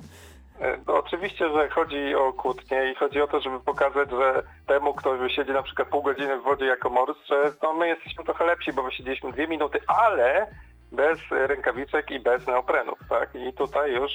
[0.60, 4.94] E, No, oczywiście, że chodzi o kłótnie i chodzi o to, żeby pokazać, że temu,
[4.94, 8.44] kto siedzi na przykład pół godziny w wodzie jako mors, że no, my jesteśmy trochę
[8.46, 10.46] lepsi, bo wysiedzieliśmy dwie minuty, ale
[10.92, 13.30] bez rękawiczek i bez neoprenów, tak?
[13.34, 14.12] I tutaj już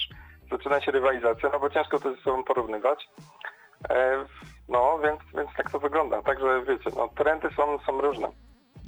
[0.51, 3.07] zaczyna się rywalizacja, no bo ciężko to ze sobą porównywać.
[3.89, 4.25] E,
[4.69, 6.21] No, więc, więc tak to wygląda.
[6.21, 8.27] Także wiecie, no, trendy są, są różne.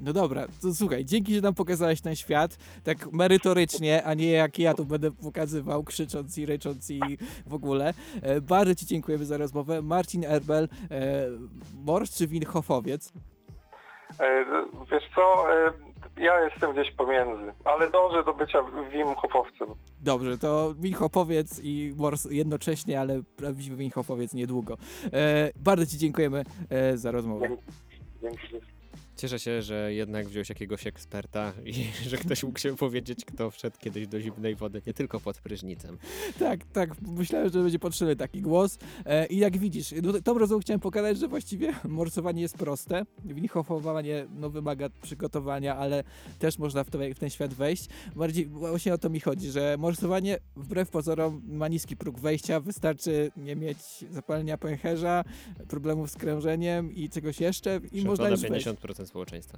[0.01, 4.59] No dobra, to słuchaj, dzięki, że nam pokazałeś ten świat tak merytorycznie, a nie jak
[4.59, 7.01] ja tu będę pokazywał, krzycząc i rycząc i
[7.45, 7.93] w ogóle.
[8.21, 9.81] E, bardzo Ci dziękujemy za rozmowę.
[9.81, 11.27] Marcin Erbel, e,
[11.85, 13.13] mors czy winhofowiec?
[14.19, 14.45] E,
[14.91, 15.71] Wiesz co, e,
[16.17, 18.59] ja jestem gdzieś pomiędzy, ale dążę do bycia
[18.91, 19.67] Wim Hofowcem.
[20.01, 24.77] Dobrze, to winhofowiec i mors jednocześnie, ale prawdziwy winhofowiec niedługo.
[25.13, 27.49] E, bardzo Ci dziękujemy e, za rozmowę.
[28.21, 28.47] Dzięki.
[29.17, 31.73] Cieszę się, że jednak wziąłeś jakiegoś eksperta i
[32.09, 35.97] że ktoś mógł się powiedzieć, kto wszedł kiedyś do zimnej wody, nie tylko pod prysznicem.
[36.39, 38.77] Tak, tak, myślałem, że będzie potrzebny taki głos.
[39.05, 43.05] E, I jak widzisz, no, tą rozmową chciałem pokazać, że właściwie morsowanie jest proste.
[43.25, 46.03] Winhofowanie no, wymaga przygotowania, ale
[46.39, 47.87] też można w, to, w ten świat wejść.
[48.15, 52.59] Bardziej właśnie o to mi chodzi, że morsowanie wbrew pozorom ma niski próg wejścia.
[52.59, 53.77] Wystarczy nie mieć
[54.09, 55.23] zapalenia pęcherza,
[55.67, 58.67] problemów z krążeniem i czegoś jeszcze i można już wejść.
[58.87, 59.57] 50% społeczeństwa.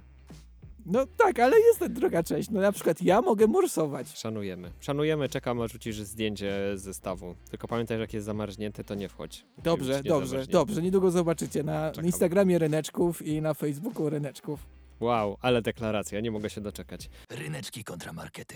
[0.86, 2.50] No tak, ale jest ta druga część.
[2.50, 4.18] No na przykład ja mogę morsować.
[4.18, 4.72] Szanujemy.
[4.80, 7.36] Szanujemy, czekam aż rzucisz zdjęcie ze stawu.
[7.50, 9.46] Tylko pamiętaj, że jak jest zamarznięte, to nie wchodź.
[9.64, 10.82] Dobrze, być dobrze, dobrze.
[10.82, 12.06] Niedługo zobaczycie na Czekam.
[12.06, 14.60] Instagramie Ryneczków i na Facebooku Ryneczków.
[15.00, 17.10] Wow, ale deklaracja, nie mogę się doczekać.
[17.30, 18.56] Ryneczki kontramarkety.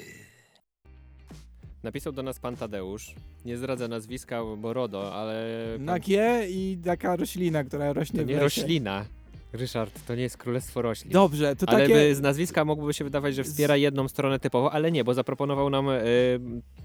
[1.83, 3.15] Napisał do nas pan Tadeusz.
[3.45, 5.45] Nie zdradzę nazwiska, bo RODO, ale...
[5.79, 6.01] Na pan...
[6.01, 8.61] G i taka roślina, która rośnie To w nie lesie.
[8.61, 9.05] roślina.
[9.53, 11.13] Ryszard, to nie jest królestwo roślin.
[11.13, 11.93] Dobrze, to ale takie...
[11.93, 15.69] by z nazwiska mogłoby się wydawać, że wspiera jedną stronę typowo, ale nie, bo zaproponował
[15.69, 16.01] nam y,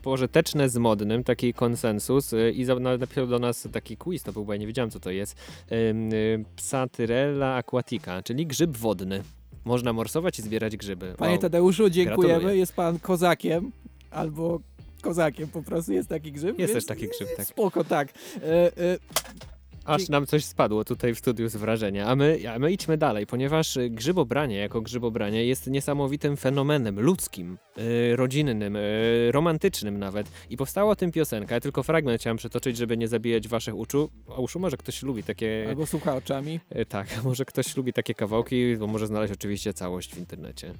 [0.02, 4.32] pożyteczne z modnym, taki konsensus y, i za, na- napisał do nas taki quiz, to
[4.32, 5.36] był, bo ja nie wiedziałem co to jest,
[5.72, 5.74] y,
[7.40, 9.22] y, aquatica, czyli grzyb wodny.
[9.64, 11.14] Można morsować i zbierać grzyby.
[11.18, 11.40] Panie Wow.
[11.40, 12.28] Tadeuszu, dziękujemy.
[12.28, 12.56] Gratuluję.
[12.56, 13.72] Jest pan kozakiem
[14.10, 14.60] albo
[15.02, 15.92] kozakiem po prostu.
[15.92, 16.58] Jest taki grzyb.
[16.58, 17.46] Jest też taki grzyb, tak.
[17.46, 18.08] Spoko, tak.
[18.42, 18.98] E, e,
[19.84, 22.06] Aż nam coś spadło tutaj w studiu z wrażenia.
[22.06, 27.58] A my, a my idźmy dalej, ponieważ y, grzybobranie jako grzybobranie jest niesamowitym fenomenem ludzkim,
[27.78, 30.26] y, rodzinnym, y, romantycznym nawet.
[30.50, 31.54] I powstała o tym piosenka.
[31.54, 34.10] Ja tylko fragment chciałem przytoczyć, żeby nie zabijać waszych uszu.
[34.36, 35.66] A uszu może ktoś lubi takie...
[35.68, 36.60] albo słucha oczami.
[36.76, 40.72] Y, Tak, może ktoś lubi takie kawałki, bo może znaleźć oczywiście całość w internecie.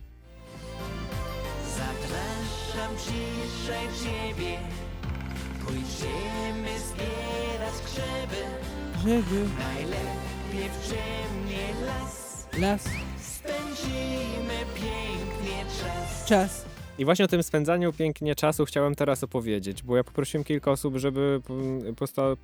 [1.77, 4.59] Zapraszam dzisiaj ciebie
[5.67, 8.43] Pójdziemy zbierać grzyby
[9.05, 12.85] Najlepiej w ciemnie las las,
[13.21, 16.64] Spędzimy pięknie czas czas.
[16.99, 20.97] I właśnie o tym spędzaniu pięknie czasu chciałem teraz opowiedzieć, bo ja poprosiłem kilka osób,
[20.97, 21.40] żeby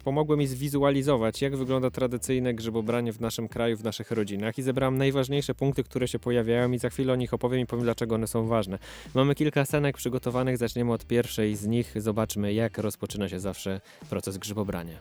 [0.04, 4.98] pomogły mi zwizualizować, jak wygląda tradycyjne grzybobranie w naszym kraju, w naszych rodzinach i zebrałem
[4.98, 8.26] najważniejsze punkty, które się pojawiają i za chwilę o nich opowiem i powiem, dlaczego one
[8.26, 8.78] są ważne.
[9.14, 14.38] Mamy kilka scenek przygotowanych, zaczniemy od pierwszej z nich, zobaczmy, jak rozpoczyna się zawsze proces
[14.38, 14.96] grzybobrania.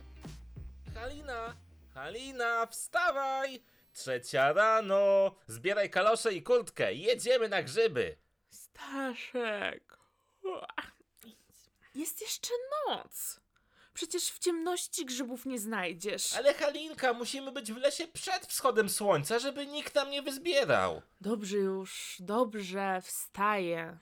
[2.10, 3.60] Halina, wstawaj!
[3.94, 8.16] Trzecia rano, zbieraj kalosze i kurtkę, jedziemy na grzyby.
[8.50, 9.98] Staszek.
[11.96, 12.54] Jest jeszcze
[12.88, 13.40] noc.
[13.94, 16.36] Przecież w ciemności grzybów nie znajdziesz.
[16.36, 21.02] Ale Halinka, musimy być w lesie przed wschodem słońca, żeby nikt nam nie wyzbierał.
[21.22, 23.98] Dobrze już, dobrze, wstaję.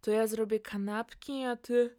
[0.00, 1.96] To ja zrobię kanapki, a ty.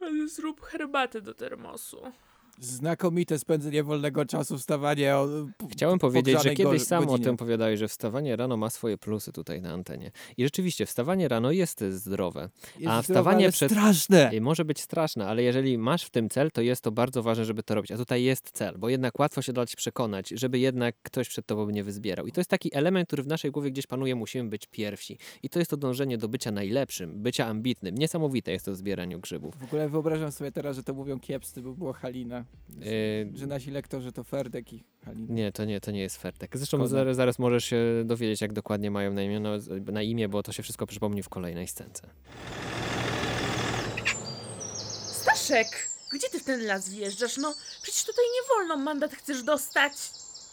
[0.00, 2.12] Ale zrób herbatę do termosu.
[2.58, 5.28] Znakomite spędzenie wolnego czasu, wstawanie o
[5.70, 9.62] Chciałem powiedzieć, że kiedyś sam o tym opowiadałeś, że wstawanie rano ma swoje plusy tutaj
[9.62, 10.10] na antenie.
[10.36, 12.40] I rzeczywiście, wstawanie rano jest zdrowe.
[12.40, 13.70] Jest a zdrowe, wstawanie ale przed.
[13.72, 14.32] straszne.
[14.32, 17.44] Y, Może być straszne, ale jeżeli masz w tym cel, to jest to bardzo ważne,
[17.44, 17.92] żeby to robić.
[17.92, 21.70] A tutaj jest cel, bo jednak łatwo się dać przekonać, żeby jednak ktoś przed tobą
[21.70, 22.26] nie wyzbierał.
[22.26, 25.18] I to jest taki element, który w naszej głowie gdzieś panuje, musimy być pierwsi.
[25.42, 27.94] I to jest to dążenie do bycia najlepszym, bycia ambitnym.
[27.94, 29.54] Niesamowite jest to w zbieraniu grzybów.
[29.58, 32.43] W ogóle wyobrażam sobie teraz, że to mówią kiepscy, bo było Halina.
[32.86, 35.34] Y, Że nasi lektorzy to Ferdek i Halina.
[35.34, 36.56] Nie, to nie, to nie jest Fertek.
[36.56, 36.88] Zresztą Szkoda.
[36.88, 39.50] zaraz, zaraz możesz się dowiedzieć, jak dokładnie mają na imię, no,
[39.92, 42.02] na imię, bo to się wszystko przypomni w kolejnej scence.
[45.12, 47.36] Staszek, gdzie ty w ten las wjeżdżasz?
[47.36, 49.92] No, przecież tutaj nie wolno, mandat chcesz dostać.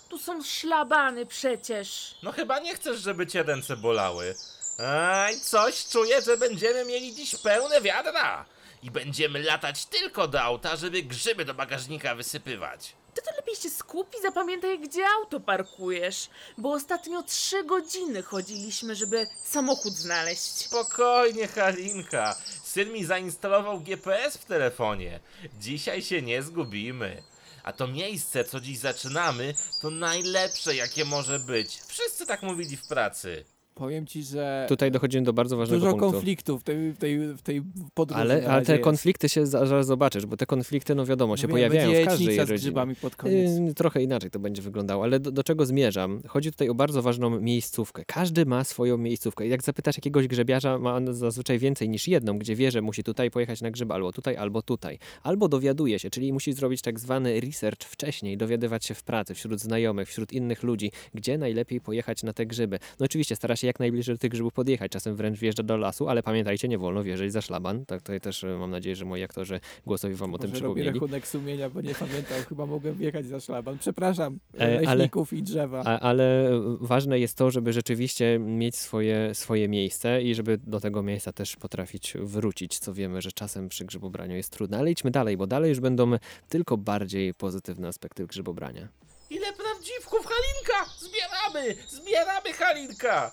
[0.10, 2.16] Tu są szlabany przecież.
[2.24, 4.36] No chyba nie chcesz, żeby cię ręce bolały.
[4.80, 8.46] Aj, coś czuję, że będziemy mieli dziś pełne wiadra.
[8.84, 12.96] I będziemy latać tylko do auta, żeby grzyby do bagażnika wysypywać.
[13.14, 16.30] Ty to lepiej się skup i zapamiętaj, gdzie auto parkujesz.
[16.58, 20.42] Bo ostatnio trzy godziny chodziliśmy, żeby samochód znaleźć.
[20.42, 22.36] Spokojnie, Halinka.
[22.64, 25.20] Syn mi zainstalował GPS w telefonie.
[25.60, 27.24] Dzisiaj się nie zgubimy.
[27.64, 31.82] A to miejsce, co dziś zaczynamy, to najlepsze, jakie może być.
[31.88, 33.46] Wszyscy tak mówili w pracy.
[33.76, 36.12] Powiem ci, że Tutaj dochodzimy do bardzo ważnego dużo punktu.
[36.12, 37.62] konfliktów w tej, w tej, w tej
[37.94, 38.22] podróży.
[38.22, 38.84] Ale, ale te jest.
[38.84, 42.46] konflikty się za- zaraz zobaczysz, bo te konflikty, no wiadomo, się Mówiłem, pojawiają w każdej
[42.46, 43.60] z grzybami pod koniec.
[43.60, 46.22] Yy, trochę inaczej to będzie wyglądało, ale do, do czego zmierzam?
[46.28, 48.04] Chodzi tutaj o bardzo ważną miejscówkę.
[48.08, 49.48] Każdy ma swoją miejscówkę.
[49.48, 53.32] Jak zapytasz jakiegoś grzebiarza, ma on zazwyczaj więcej niż jedną, gdzie wie, że musi tutaj
[53.32, 55.00] pojechać na grzyby, albo tutaj, albo tutaj.
[55.24, 59.60] Albo dowiaduje się, czyli musi zrobić tak zwany research wcześniej, dowiadywać się w pracy, wśród
[59.60, 62.80] znajomych, wśród innych ludzi, gdzie najlepiej pojechać na te grzyby.
[63.00, 66.10] No oczywiście stara się jak najbliżej do tych grzybów podjechać, czasem wręcz wjeżdża do lasu,
[66.10, 67.86] ale pamiętajcie, nie wolno wjeżdżać za szlaban.
[67.86, 70.74] Tak tutaj też e, mam nadzieję, że moi aktorzy głosowi wam o tym Może robię
[70.82, 71.00] przypomnieli.
[71.00, 73.78] rachunek sumienia, bo nie pamiętam, chyba mogłem wjechać za szlaban.
[73.80, 75.84] Przepraszam, E, ale- leśników i drzewa.
[75.86, 76.50] A, ale
[76.82, 81.56] ważne jest to, żeby rzeczywiście mieć swoje, swoje miejsce i żeby do tego miejsca też
[81.56, 84.78] potrafić wrócić, co wiemy, że czasem przy grzybobraniu jest trudne.
[84.78, 86.12] Ale idźmy dalej, bo dalej już będą
[86.50, 88.88] tylko bardziej pozytywne aspekty grzybobrania.
[89.30, 90.92] Ile prawdziwków, Halinka!
[91.00, 91.76] Zbieramy!
[91.90, 93.32] Zbieramy, Halinka!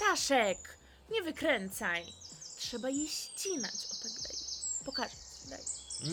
[0.00, 0.58] Staszek,
[1.10, 2.04] nie wykręcaj.
[2.56, 3.74] Trzeba je ścinać.
[3.74, 4.36] O tak daj.
[4.84, 5.60] Pokażę ci, daj.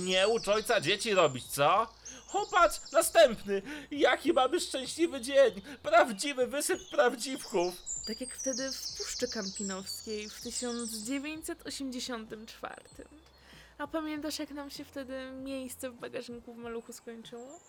[0.06, 1.88] Nie ucz ojca dzieci robić, co?
[2.32, 3.62] Popatrz, następny!
[3.92, 5.62] Jaki mamy szczęśliwy dzień!
[5.84, 7.76] Prawdziwy wysyp prawdziwków!
[8.08, 12.76] Tak jak wtedy w Puszczy Kampinowskiej w 1984.
[13.78, 17.60] A pamiętasz, jak nam się wtedy miejsce w bagażniku w maluchu skończyło?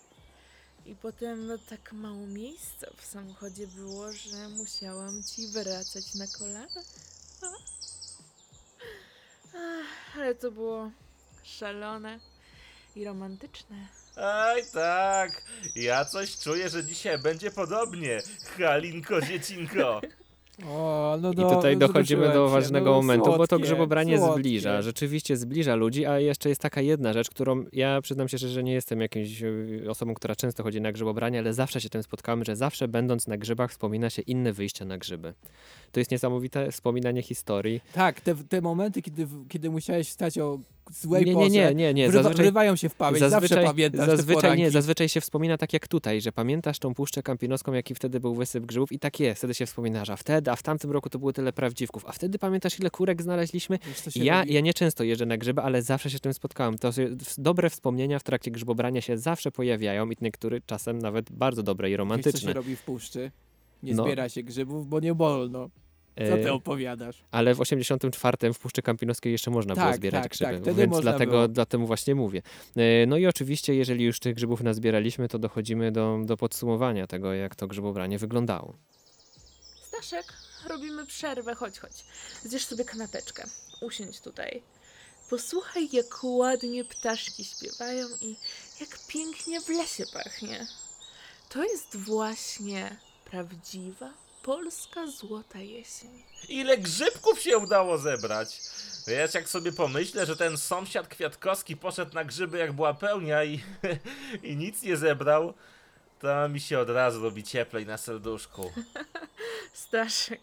[0.89, 6.83] I potem no tak mało miejsca w samochodzie było, że musiałam ci wracać na kolana.
[10.17, 10.91] Ale to było
[11.43, 12.21] szalone
[12.97, 13.89] i romantyczne.
[14.17, 15.43] Aj tak,
[15.75, 18.23] ja coś czuję, że dzisiaj będzie podobnie.
[18.57, 20.01] Halinko, dziecinko.
[20.67, 24.19] O, no I do, tutaj dochodzimy do się, ważnego no, momentu, bo to słodkie, grzybobranie
[24.19, 24.41] słodkie.
[24.41, 28.63] zbliża, rzeczywiście zbliża ludzi, a jeszcze jest taka jedna rzecz, którą ja przyznam się, że
[28.63, 32.45] nie jestem jakimś y, osobą, która często chodzi na grzybobranie, ale zawsze się tym spotkałem,
[32.45, 35.35] że zawsze będąc na grzybach wspomina się inne wyjścia na grzyby.
[35.93, 37.81] To jest niesamowite wspominanie historii.
[37.93, 40.59] Tak, te, te momenty, kiedy, kiedy musiałeś wstać o
[40.93, 42.11] złej Nie, nie, nie, nie, nie.
[42.11, 46.21] Zazwyczaj- wrywają się w pamięć, zawsze pamiętasz zazwyczaj, nie, zazwyczaj się wspomina tak jak tutaj,
[46.21, 49.67] że pamiętasz tą puszczę kampinowską, jaki wtedy był wysyp grzybów i tak jest, wtedy się
[49.67, 52.81] wspomina, że a wtedy, a w tamtym roku to było tyle prawdziwków, a wtedy pamiętasz
[52.81, 53.79] ile kurek znaleźliśmy?
[54.17, 54.53] Ja, robi?
[54.55, 56.79] ja nie często jeżdżę na grzyby, ale zawsze się z tym spotkałem.
[56.79, 56.91] To
[57.39, 61.93] dobre wspomnienia w trakcie grzybobrania się zawsze pojawiają i niektóre czasem nawet bardzo dobre i
[61.93, 62.41] Wiesz, co romantyczne.
[62.41, 63.31] się robi w puszczy?
[63.83, 64.05] Nie No.
[64.05, 65.71] zbiera się grzybów, bo nie wolno.
[66.19, 67.25] Co ty E, opowiadasz?
[67.31, 70.81] Ale w 84 w Puszczy Kampinowskiej jeszcze można było Tak, zbierać tak, grzyby, tak, wtedy
[70.81, 71.49] więc można dlatego, było.
[71.49, 72.43] dlatego właśnie mówię.
[72.77, 77.35] E, No i oczywiście, jeżeli już tych grzybów nazbieraliśmy, to dochodzimy do, do podsumowania tego,
[77.35, 78.75] jak to grzybobranie wyglądało.
[79.83, 80.33] Staszek,
[80.69, 82.05] robimy przerwę, chodź, chodź.
[82.45, 83.45] Zjesz sobie kanapeczkę.
[83.81, 84.63] Usiądź tutaj.
[85.31, 88.37] Posłuchaj, jak ładnie ptaszki śpiewają i
[88.81, 90.67] jak pięknie w lesie pachnie.
[91.49, 94.11] To jest właśnie prawdziwa
[94.49, 96.23] polska złota jesień.
[96.49, 98.61] Ile grzybków się udało zebrać?
[99.07, 103.63] Wiesz, jak sobie pomyślę, że ten sąsiad Kwiatkowski poszedł na grzyby jak była pełnia i,
[104.51, 105.55] i nic nie zebrał,
[106.21, 108.73] to mi się od razu robi cieplej na serduszku.
[109.85, 110.41] Staszek,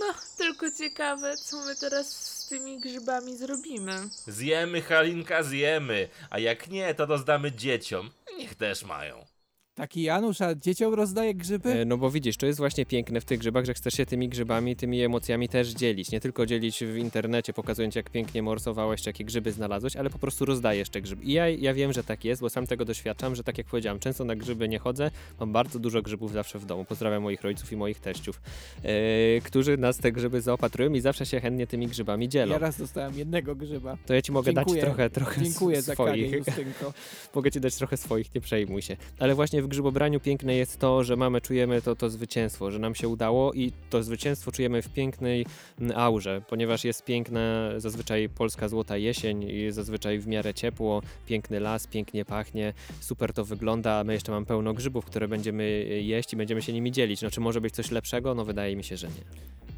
[0.00, 4.08] no tylko ciekawe, co my teraz z tymi grzybami zrobimy.
[4.26, 8.10] Zjemy, Halinka, zjemy, a jak nie, to rozdamy dzieciom.
[8.38, 9.35] Niech też mają.
[9.76, 11.72] Taki Janusz, a dzieciom rozdaje grzyby?
[11.72, 14.28] E, No bo widzisz, to jest właśnie piękne w tych grzybach, że chcesz się tymi
[14.28, 16.10] grzybami, tymi emocjami też dzielić.
[16.10, 20.18] Nie tylko dzielić w internecie, pokazując jak pięknie morsowałeś, czy jakie grzyby znalazłeś, ale po
[20.18, 21.24] prostu rozdajesz te grzyby.
[21.24, 23.98] I ja, ja wiem, że tak jest, bo sam tego doświadczam, że tak jak powiedziałem,
[23.98, 25.10] często na grzyby nie chodzę,
[25.40, 26.84] mam bardzo dużo grzybów zawsze w domu.
[26.84, 28.40] Pozdrawiam moich rodziców i moich teściów,
[28.82, 32.52] e, którzy nas te grzyby zaopatrują i zawsze się chętnie tymi grzybami dzielą.
[32.52, 33.96] Ja raz dostałem jednego grzyba.
[34.06, 34.80] To ja ci mogę Dziękuję.
[34.80, 36.32] dać trochę, trochę Dziękuję za swoich.
[36.32, 36.92] Justynko.
[37.34, 38.96] mogę ci dać trochę swoich, nie przejmuj się.
[39.18, 42.94] Ale właśnie w grzybobraniu piękne jest to, że mamy, czujemy to, to zwycięstwo, że nam
[42.94, 45.46] się udało i to zwycięstwo czujemy w pięknej
[45.80, 47.40] mm, aurze, ponieważ jest piękna
[47.76, 53.44] zazwyczaj polska złota jesień i zazwyczaj w miarę ciepło, piękny las, pięknie pachnie, super to
[53.44, 57.22] wygląda, a my jeszcze mamy pełno grzybów, które będziemy jeść i będziemy się nimi dzielić.
[57.22, 58.34] No czy może być coś lepszego?
[58.34, 59.75] No wydaje mi się, że nie.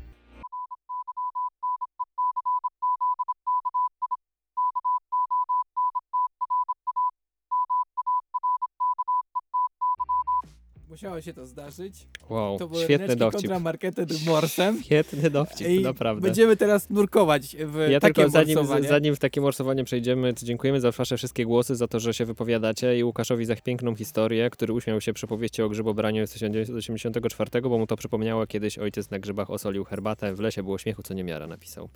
[10.99, 12.07] Musiało się to zdarzyć.
[12.29, 13.41] Wow, to były świetny dowcip.
[13.41, 14.81] kontra marketed morsem.
[14.85, 16.23] Świetny dowcip, I naprawdę.
[16.23, 18.89] Będziemy teraz nurkować w Ja takie tylko zanim, morsowanie.
[18.89, 22.25] zanim w takie morsowanie przejdziemy, to dziękujemy za wasze wszystkie głosy, za to, że się
[22.25, 27.61] wypowiadacie i Łukaszowi za piękną historię, który uśmiał się przy powieści o grzybobraniu z 1984,
[27.63, 31.15] bo mu to przypomniało kiedyś ojciec na grzybach osolił herbatę, w lesie było śmiechu, co
[31.15, 31.89] niemiara napisał.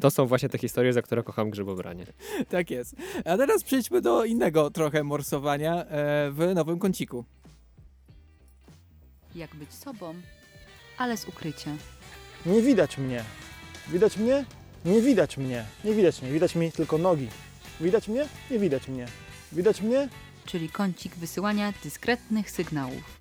[0.00, 2.06] To są właśnie te historie, za które kocham grzybobranie.
[2.48, 2.96] Tak jest.
[3.24, 7.24] A teraz przejdźmy do innego trochę morsowania e, w nowym kąciku.
[9.34, 10.14] Jak być sobą,
[10.98, 11.70] ale z ukrycia.
[12.46, 13.24] Nie widać mnie.
[13.88, 14.44] Widać mnie?
[14.84, 15.64] Nie widać mnie.
[15.84, 16.32] Nie widać mnie.
[16.32, 17.28] Widać mi tylko nogi.
[17.80, 18.26] Widać mnie?
[18.50, 19.06] Nie widać mnie.
[19.52, 20.08] Widać mnie?
[20.46, 23.20] Czyli kącik wysyłania dyskretnych sygnałów.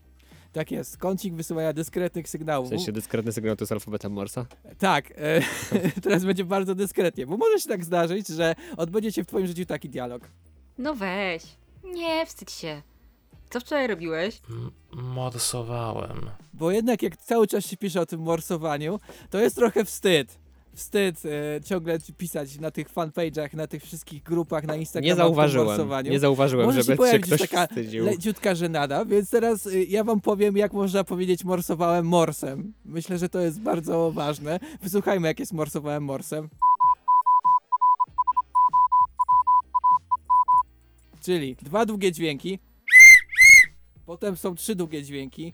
[0.54, 0.98] Tak jest.
[0.98, 2.70] Kącik wysyłania dyskretnych W sygnałów.
[2.70, 4.46] sensie dyskretny sygnał to jest alfabetem Morsa?
[4.78, 5.42] Tak, e,
[6.04, 9.66] teraz będzie bardzo dyskretnie, bo może się tak zdarzyć, że odbędzie się w twoim życiu
[9.66, 10.30] taki dialog.
[10.78, 11.44] No weź.
[11.84, 12.82] Nie wstydź się.
[13.50, 14.42] Co wczoraj robiłeś?
[14.94, 16.30] Morsowałem.
[16.54, 20.40] Bo jednak jak cały czas się pisze o tym morsowaniu, to jest trochę wstyd.
[20.74, 25.10] Wstyd e, ciągle pisać na tych fanpage'ach, na tych wszystkich grupach, na Instagramie.
[25.10, 28.06] Nie zauważyłem, nie zauważyłem, Może żeby się się ktoś taka wstydził.
[28.06, 32.74] leciutka żenada, więc teraz y, ja wam powiem, jak można powiedzieć morsowałem morsem.
[32.86, 34.60] Myślę, że to jest bardzo ważne.
[34.82, 36.50] Wysłuchajmy, jak jest morsowałem morsem.
[41.22, 42.60] Czyli dwa długie dźwięki,
[44.10, 45.54] potem są trzy długie dźwięki,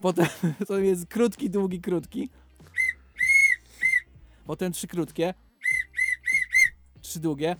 [0.00, 0.26] potem
[0.68, 2.30] to jest krótki, długi, krótki,
[4.46, 5.34] potem trzy krótkie,
[7.00, 7.56] trzy długie,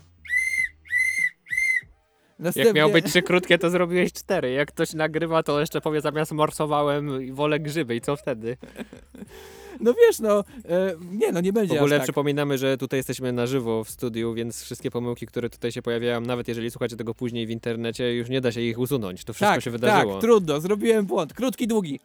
[2.38, 2.68] Następnie...
[2.68, 4.52] Jak miał być trzy krótkie, to zrobiłeś cztery.
[4.52, 7.96] Jak ktoś nagrywa, to jeszcze powie zamiast morsowałem i wolę grzyby.
[7.96, 8.56] I co wtedy?
[9.80, 12.06] No wiesz, no, e, nie no, nie W będzie ogóle aż tak.
[12.06, 16.20] przypominamy, że tutaj jesteśmy na żywo w studiu, więc wszystkie pomyłki, które tutaj się pojawiają,
[16.20, 19.24] nawet jeżeli słuchacie tego później w internecie, już nie da się ich usunąć.
[19.24, 20.12] To wszystko tak, się wydarzyło.
[20.12, 21.34] Tak, trudno, zrobiłem błąd.
[21.34, 22.00] Krótki, długi.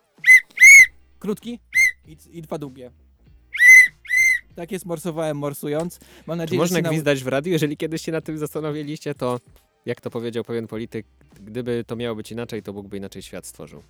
[1.20, 1.60] Krótki
[2.08, 2.92] i, i dwa długie.
[4.56, 6.00] Tak jest, morsowałem morsując.
[6.28, 7.52] Mam Czy nadzieję, można że gwizdać w radiu?
[7.52, 9.40] Jeżeli kiedyś się nad tym zastanowiliście, to
[9.86, 11.06] jak to powiedział pewien polityk,
[11.42, 13.84] gdyby to miało być inaczej, to Bóg by inaczej świat stworzył.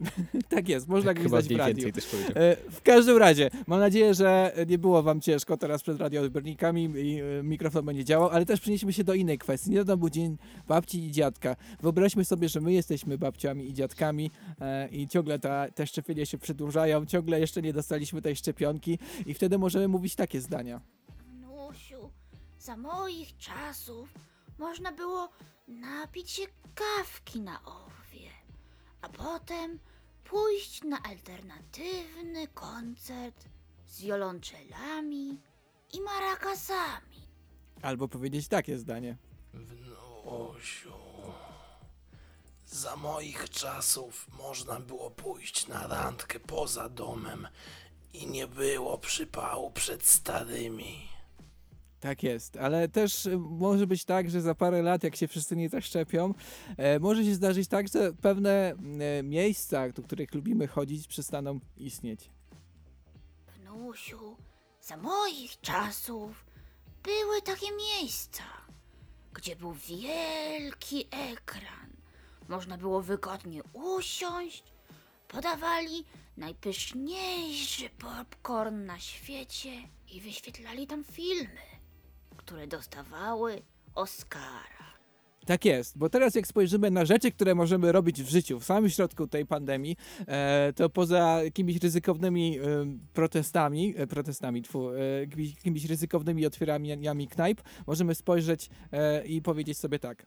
[0.48, 1.92] Tak jest, można Chyba gwizdać w radiu.
[1.92, 2.04] też.
[2.34, 7.20] E, W każdym razie, mam nadzieję, że nie było wam ciężko teraz przed radioodbiornikami i
[7.20, 9.70] e, mikrofon będzie działał, ale też przenieśmy się do innej kwestii.
[9.70, 10.36] Niedawno był dzień
[10.68, 11.56] babci i dziadka.
[11.82, 14.30] Wyobraźmy sobie, że my jesteśmy babciami i dziadkami
[14.60, 19.34] e, i ciągle ta, te szczepienia się przedłużają, ciągle jeszcze nie dostaliśmy tej szczepionki i
[19.34, 20.80] wtedy możemy mówić takie zdania.
[21.40, 22.10] Nusiu,
[22.58, 24.14] za moich czasów
[24.58, 25.28] można było
[25.68, 26.42] napić się
[26.74, 28.05] kawki na owie,
[29.00, 29.78] a potem
[30.24, 33.44] pójść na alternatywny koncert
[33.86, 35.40] z wiolonczelami
[35.92, 37.28] i marakasami.
[37.82, 39.16] Albo powiedzieć takie zdanie.
[39.54, 40.92] Wnusiu,
[42.66, 47.48] za moich czasów można było pójść na randkę poza domem
[48.12, 51.08] i nie było przypału przed starymi.
[52.06, 55.56] Tak jest, ale też y, może być tak, że za parę lat, jak się wszyscy
[55.56, 56.34] nie zaszczepią,
[56.76, 58.74] e, może się zdarzyć tak, że pewne
[59.18, 62.30] e, miejsca, do których lubimy chodzić, przestaną istnieć.
[63.56, 64.36] Wnusiu,
[64.80, 66.46] za moich czasów
[67.02, 68.44] były takie miejsca,
[69.34, 71.90] gdzie był wielki ekran.
[72.48, 74.64] Można było wygodnie usiąść,
[75.28, 76.04] podawali
[76.36, 79.72] najpyszniejszy popcorn na świecie
[80.12, 81.75] i wyświetlali tam filmy,
[82.46, 83.62] które dostawały
[83.94, 84.86] Oscara.
[85.46, 88.90] Tak jest, bo teraz jak spojrzymy na rzeczy, które możemy robić w życiu, w samym
[88.90, 92.62] środku tej pandemii, e, to poza jakimiś ryzykownymi e,
[93.12, 94.90] protestami, e, protestami, tfu,
[95.54, 98.70] jakimiś, ryzykownymi otwieraniami knajp, możemy spojrzeć
[99.24, 100.26] i powiedzieć sobie tak.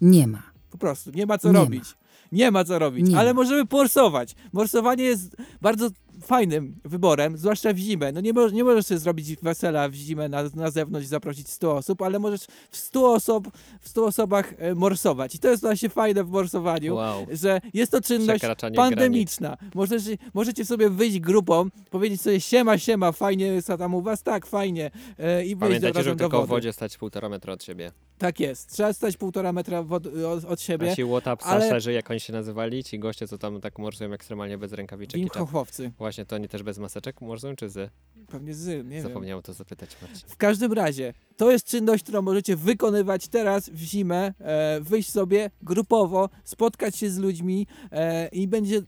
[0.00, 0.42] Nie ma.
[0.70, 1.52] Po prostu, nie ma co Nie
[1.92, 2.05] ma.
[2.32, 4.34] Nie ma co robić, Nie ale możemy morsować.
[4.52, 5.88] Morsowanie jest bardzo
[6.22, 8.12] fajnym wyborem, zwłaszcza w zimę.
[8.12, 11.48] No nie, mo- nie możesz sobie zrobić wesela w zimę na, na zewnątrz i zaprosić
[11.48, 13.50] 100 osób, ale możesz w 100, osób,
[13.80, 15.34] w 100 osobach e, morsować.
[15.34, 17.26] I to jest właśnie fajne w morsowaniu, Wow.
[17.32, 18.44] że jest to czynność
[18.76, 19.56] pandemiczna.
[19.74, 24.46] Możecie, możecie sobie wyjść grupą, powiedzieć sobie siema, siema, fajnie jest tam u was, tak,
[24.46, 24.90] fajnie.
[25.18, 27.90] E, I Pamiętajcie, żeby tylko w wodzie stać półtora metra od siebie.
[28.18, 28.72] Tak jest.
[28.72, 30.86] Trzeba stać półtora metra wod- od, od siebie.
[30.86, 34.58] Nasi łotap ale- saszerzy, jak oni się nazywali, ci goście, co tam tak morsują ekstremalnie
[34.58, 35.20] bez rękawiczek.
[35.20, 35.92] i czap- Wimhochowcy.
[35.98, 37.90] Właśnie, to oni też bez maseczek morsują, czy z?
[38.28, 39.02] Pewnie z, nie.
[39.02, 40.28] Zapomniałem to zapytać, Marcin.
[40.28, 45.50] W każdym razie, to jest czynność, którą możecie wykonywać teraz w zimę, e, wyjść sobie
[45.62, 48.82] grupowo, spotkać się z ludźmi e, i będzie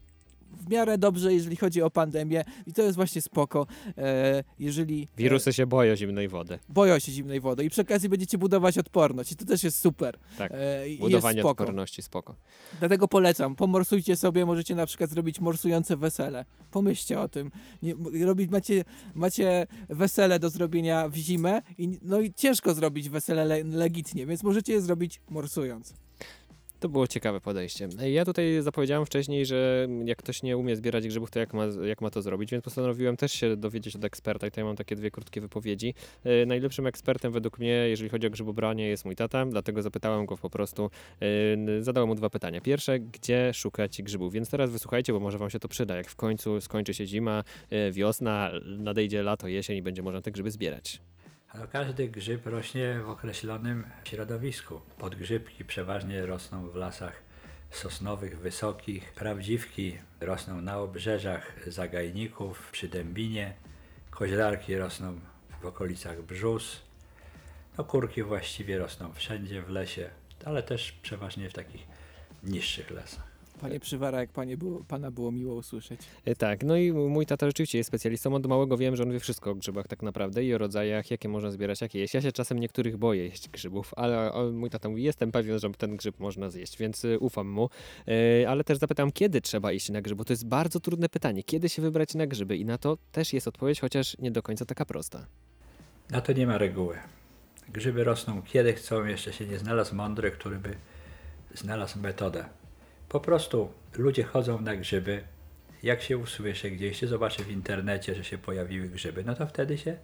[0.68, 3.66] w miarę dobrze, jeżeli chodzi o pandemię i to jest właśnie spoko,
[3.98, 6.58] e, jeżeli Wirusy się boją zimnej wody.
[6.68, 10.18] boją się zimnej wody i przy okazji będziecie budować odporność i to też jest super.
[10.38, 11.62] Tak, E, budowanie spoko.
[11.62, 12.34] odporności, spoko.
[12.78, 16.44] Dlatego polecam, pomorsujcie sobie, możecie na przykład zrobić morsujące wesele.
[16.70, 17.50] Pomyślcie o tym.
[17.82, 17.94] Nie,
[18.26, 23.64] robić, macie, macie wesele do zrobienia w zimę i, no i ciężko zrobić wesele le,
[23.64, 25.94] legitnie, więc możecie je zrobić morsując.
[26.80, 27.88] To było ciekawe podejście.
[28.10, 32.00] Ja tutaj zapowiedziałem wcześniej, że jak ktoś nie umie zbierać grzybów, to jak ma, jak
[32.00, 35.10] ma to zrobić, więc postanowiłem też się dowiedzieć od eksperta i tutaj mam takie dwie
[35.10, 35.94] krótkie wypowiedzi.
[36.24, 40.36] E, najlepszym ekspertem według mnie, jeżeli chodzi o grzybobranie, jest mój tata, dlatego zapytałem go
[40.36, 42.60] po prostu, e, zadałem mu dwa pytania.
[42.60, 44.32] Pierwsze, gdzie szukać grzybów?
[44.32, 47.44] Więc teraz wysłuchajcie, bo może wam się to przyda, jak w końcu skończy się zima,
[47.70, 51.00] e, wiosna, nadejdzie lato, jesień i będzie można te grzyby zbierać.
[51.48, 54.80] Ale każdy grzyb rośnie w określonym środowisku.
[54.98, 57.22] Podgrzybki przeważnie rosną w lasach
[57.70, 59.12] sosnowych, wysokich.
[59.12, 63.54] Prawdziwki rosną na obrzeżach zagajników, przy dębinie.
[64.10, 65.20] Koźlarki rosną
[65.62, 66.82] w okolicach brzus.
[67.78, 70.10] No kurki właściwie rosną wszędzie w lesie,
[70.44, 71.86] ale też przeważnie w takich
[72.42, 73.27] niższych lasach.
[73.60, 76.00] Panie Przywara, jak panie było, pana było miło usłyszeć.
[76.24, 78.34] E, Tak, no i mój tata rzeczywiście jest specjalistą.
[78.34, 81.28] Od małego wiem, że on wie wszystko o grzybach tak naprawdę i o rodzajach, jakie
[81.28, 82.14] można zbierać, jakie jeść.
[82.14, 85.70] Ja się czasem niektórych boję jeść grzybów, ale on, mój tata mówi, jestem pewien, że
[85.70, 87.70] ten grzyb można zjeść, więc y, ufam mu.
[88.08, 91.42] E, ale też zapytałem, kiedy trzeba iść na grzyb, bo to jest bardzo trudne pytanie.
[91.42, 92.56] Kiedy się wybrać na grzyby?
[92.56, 95.26] I na to też jest odpowiedź, chociaż nie do końca taka prosta.
[96.10, 96.96] Na to nie ma reguły.
[97.68, 100.74] Grzyby rosną kiedy chcą, jeszcze się nie znalazł mądry, który by
[101.54, 102.44] znalazł metodę.
[103.08, 105.24] Po prostu ludzie chodzą na grzyby.
[105.82, 109.78] Jak się usłyszy gdzieś, się zobaczy w internecie, że się pojawiły grzyby, no to wtedy
[109.78, 109.96] się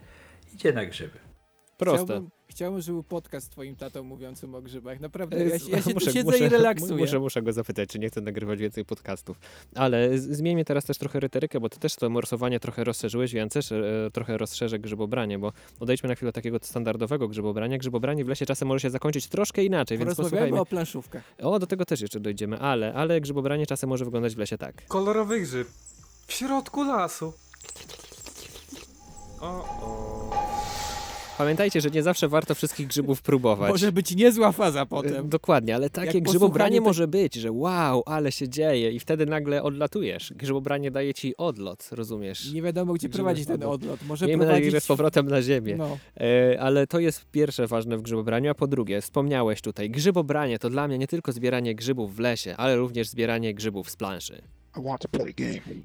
[0.54, 1.33] idzie na grzyby.
[1.76, 2.04] Proste.
[2.06, 5.00] Chciałbym, chciałbym, żeby był podcast z twoim tatą mówiącym o grzybach.
[5.00, 6.96] Naprawdę, ja, się- ja się muszę, tu siedzę muszę, i relaksuję.
[6.96, 9.38] Muszę, muszę go zapytać, czy nie chce nagrywać więcej podcastów.
[9.74, 13.72] Ale zmieńmy teraz też trochę retorykę, bo ty też to morsowanie trochę rozszerzyłeś, ja też
[13.72, 17.78] e, trochę rozszerzę grzybobranie, bo odejdźmy na chwilę od takiego standardowego grzybobrania.
[17.78, 20.60] Grzybobranie w lesie czasem może się zakończyć troszkę inaczej, więc posłuchajmy.
[20.60, 21.22] o planszówkach.
[21.42, 24.86] O, do tego też jeszcze dojdziemy, ale, ale grzybobranie czasem może wyglądać w lesie tak.
[24.86, 25.68] Kolorowy grzyb.
[26.26, 27.32] W środku lasu.
[29.40, 30.13] O, o.
[31.38, 33.70] Pamiętajcie, że nie zawsze warto wszystkich grzybów próbować.
[33.70, 35.28] Może być niezła faza potem.
[35.28, 39.62] Dokładnie, ale takie Jak grzybobranie może być, że wow, ale się dzieje i wtedy nagle
[39.62, 40.32] odlatujesz.
[40.36, 42.52] Grzybobranie daje ci odlot, rozumiesz?
[42.52, 44.00] Nie wiadomo, gdzie Grzyby prowadzi ten odlot.
[44.06, 44.84] Może Miejmy nadzieję, prowadzić...
[44.84, 45.76] z powrotem na ziemię.
[45.76, 45.98] No.
[46.20, 50.70] E, ale to jest pierwsze ważne w grzybobraniu, a po drugie, wspomniałeś tutaj, grzybobranie to
[50.70, 54.42] dla mnie nie tylko zbieranie grzybów w lesie, ale również zbieranie grzybów z planszy.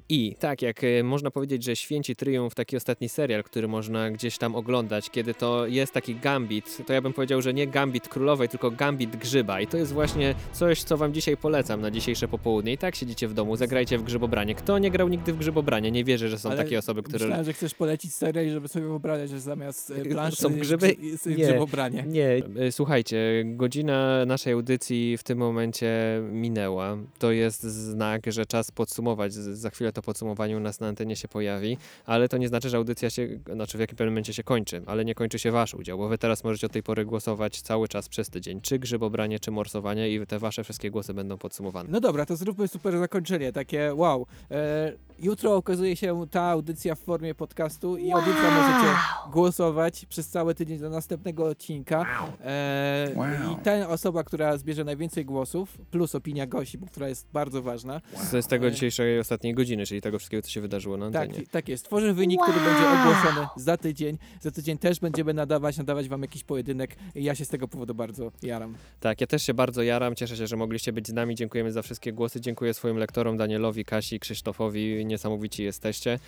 [0.08, 4.38] I tak jak e, można powiedzieć, że Święci Triumf, taki ostatni serial, który można gdzieś
[4.38, 8.48] tam oglądać, kiedy to jest taki gambit, to ja bym powiedział, że nie gambit królowej,
[8.48, 9.60] tylko gambit grzyba.
[9.60, 12.72] I to jest właśnie coś, co wam dzisiaj polecam na dzisiejsze popołudnie.
[12.72, 14.54] I tak siedzicie w domu, zagrajcie w grzybobranie.
[14.54, 15.90] Kto nie grał nigdy w grzybobranie?
[15.90, 17.24] Nie wierzę, że są Ale takie osoby, które...
[17.24, 20.96] Myślałem, że chcesz polecić serial, żeby sobie wyobrazić, że zamiast e, planszy Są grzyby?
[21.02, 22.04] jest grzybobranie.
[22.06, 26.96] Nie, e, słuchajcie, godzina naszej audycji w tym momencie minęła.
[27.18, 29.32] To jest znak, że czas podsumować.
[29.34, 31.76] Za chwilę to podsumowanie u nas na antenie się pojawi,
[32.06, 35.14] ale to nie znaczy, że audycja się, znaczy w jakim momencie się kończy, ale nie
[35.14, 38.30] kończy się wasz udział, bo wy teraz możecie od tej pory głosować cały czas przez
[38.30, 41.88] tydzień, czy grzybobranie, czy morsowanie i te wasze wszystkie głosy będą podsumowane.
[41.92, 44.26] No dobra, to zróbmy super zakończenie, takie wow.
[44.50, 48.98] E, jutro okazuje się ta audycja w formie podcastu i od jutra możecie
[49.32, 52.06] głosować przez cały tydzień do następnego odcinka.
[52.44, 53.10] E,
[53.52, 58.00] I ta osoba, która zbierze najwięcej głosów, plus opinia Gosi, bo która jest bardzo ważna.
[58.16, 61.46] Z, z tego dzisiejszej ostatniej godziny, czyli tego wszystkiego, co się wydarzyło na Tak, antenie.
[61.46, 61.84] tak jest.
[61.84, 64.18] Tworzę wynik, który będzie ogłoszony za tydzień.
[64.40, 67.94] Za tydzień też będziemy nadawać, nadawać wam jakiś pojedynek i ja się z tego powodu
[67.94, 68.74] bardzo jaram.
[69.00, 70.14] Tak, ja też się bardzo jaram.
[70.14, 71.34] Cieszę się, że mogliście być z nami.
[71.34, 72.40] Dziękujemy za wszystkie głosy.
[72.40, 75.04] Dziękuję swoim lektorom Danielowi, Kasi, Krzysztofowi.
[75.10, 76.18] Niesamowici jesteście.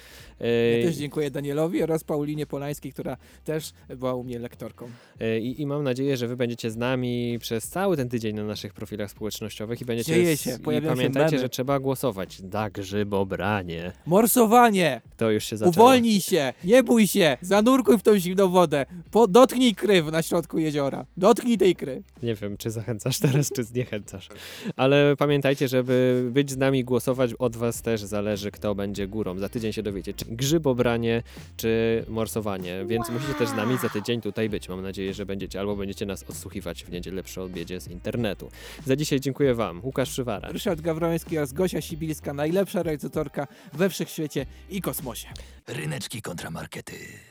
[0.83, 4.89] Ja też dziękuję Danielowi oraz Paulinie Polańskiej, która też była u mnie lektorką.
[5.21, 8.45] yy, I, I mam nadzieję, że wy będziecie z nami przez cały ten tydzień na
[8.45, 10.15] naszych profilach społecznościowych i będziecie.
[10.15, 11.43] Dzieje się, I pojawiają się pamiętajcie, memy.
[11.43, 12.43] że trzeba głosować.
[12.43, 13.93] Da grzybobranie.
[14.07, 15.01] Morsowanie!
[15.17, 15.71] To już się zaczęło.
[15.71, 16.53] Uwolnij się!
[16.65, 17.37] Nie bój się!
[17.41, 18.87] Zanurkuj w tą zimną wodę!
[19.11, 21.07] Po, dotknij kry na środku jeziora.
[21.17, 22.03] Dotknij tej kry.
[22.23, 24.29] Nie wiem, czy zachęcasz teraz, czy zniechęcasz.
[24.77, 29.39] Ale pamiętajcie, żeby być z nami, głosować od was też zależy, kto będzie górą.
[29.39, 31.23] Za tydzień się dowiecie, czy grzybobranie,
[31.57, 32.85] czy morsowanie.
[32.87, 34.69] Więc musicie też z nami za tydzień tutaj być.
[34.69, 38.51] Mam nadzieję, że będziecie albo będziecie nas odsłuchiwać w niedzielę przy obiedzie z internetu.
[38.85, 39.81] Za dzisiaj dziękuję wam.
[39.85, 40.49] Łukasz Przywara.
[40.49, 45.29] Ryszard Gawroński oraz Gosia Sibilska, najlepsza realizatorka we wszechświecie i kosmosie.
[45.69, 46.95] Ryneczki kontramarkety.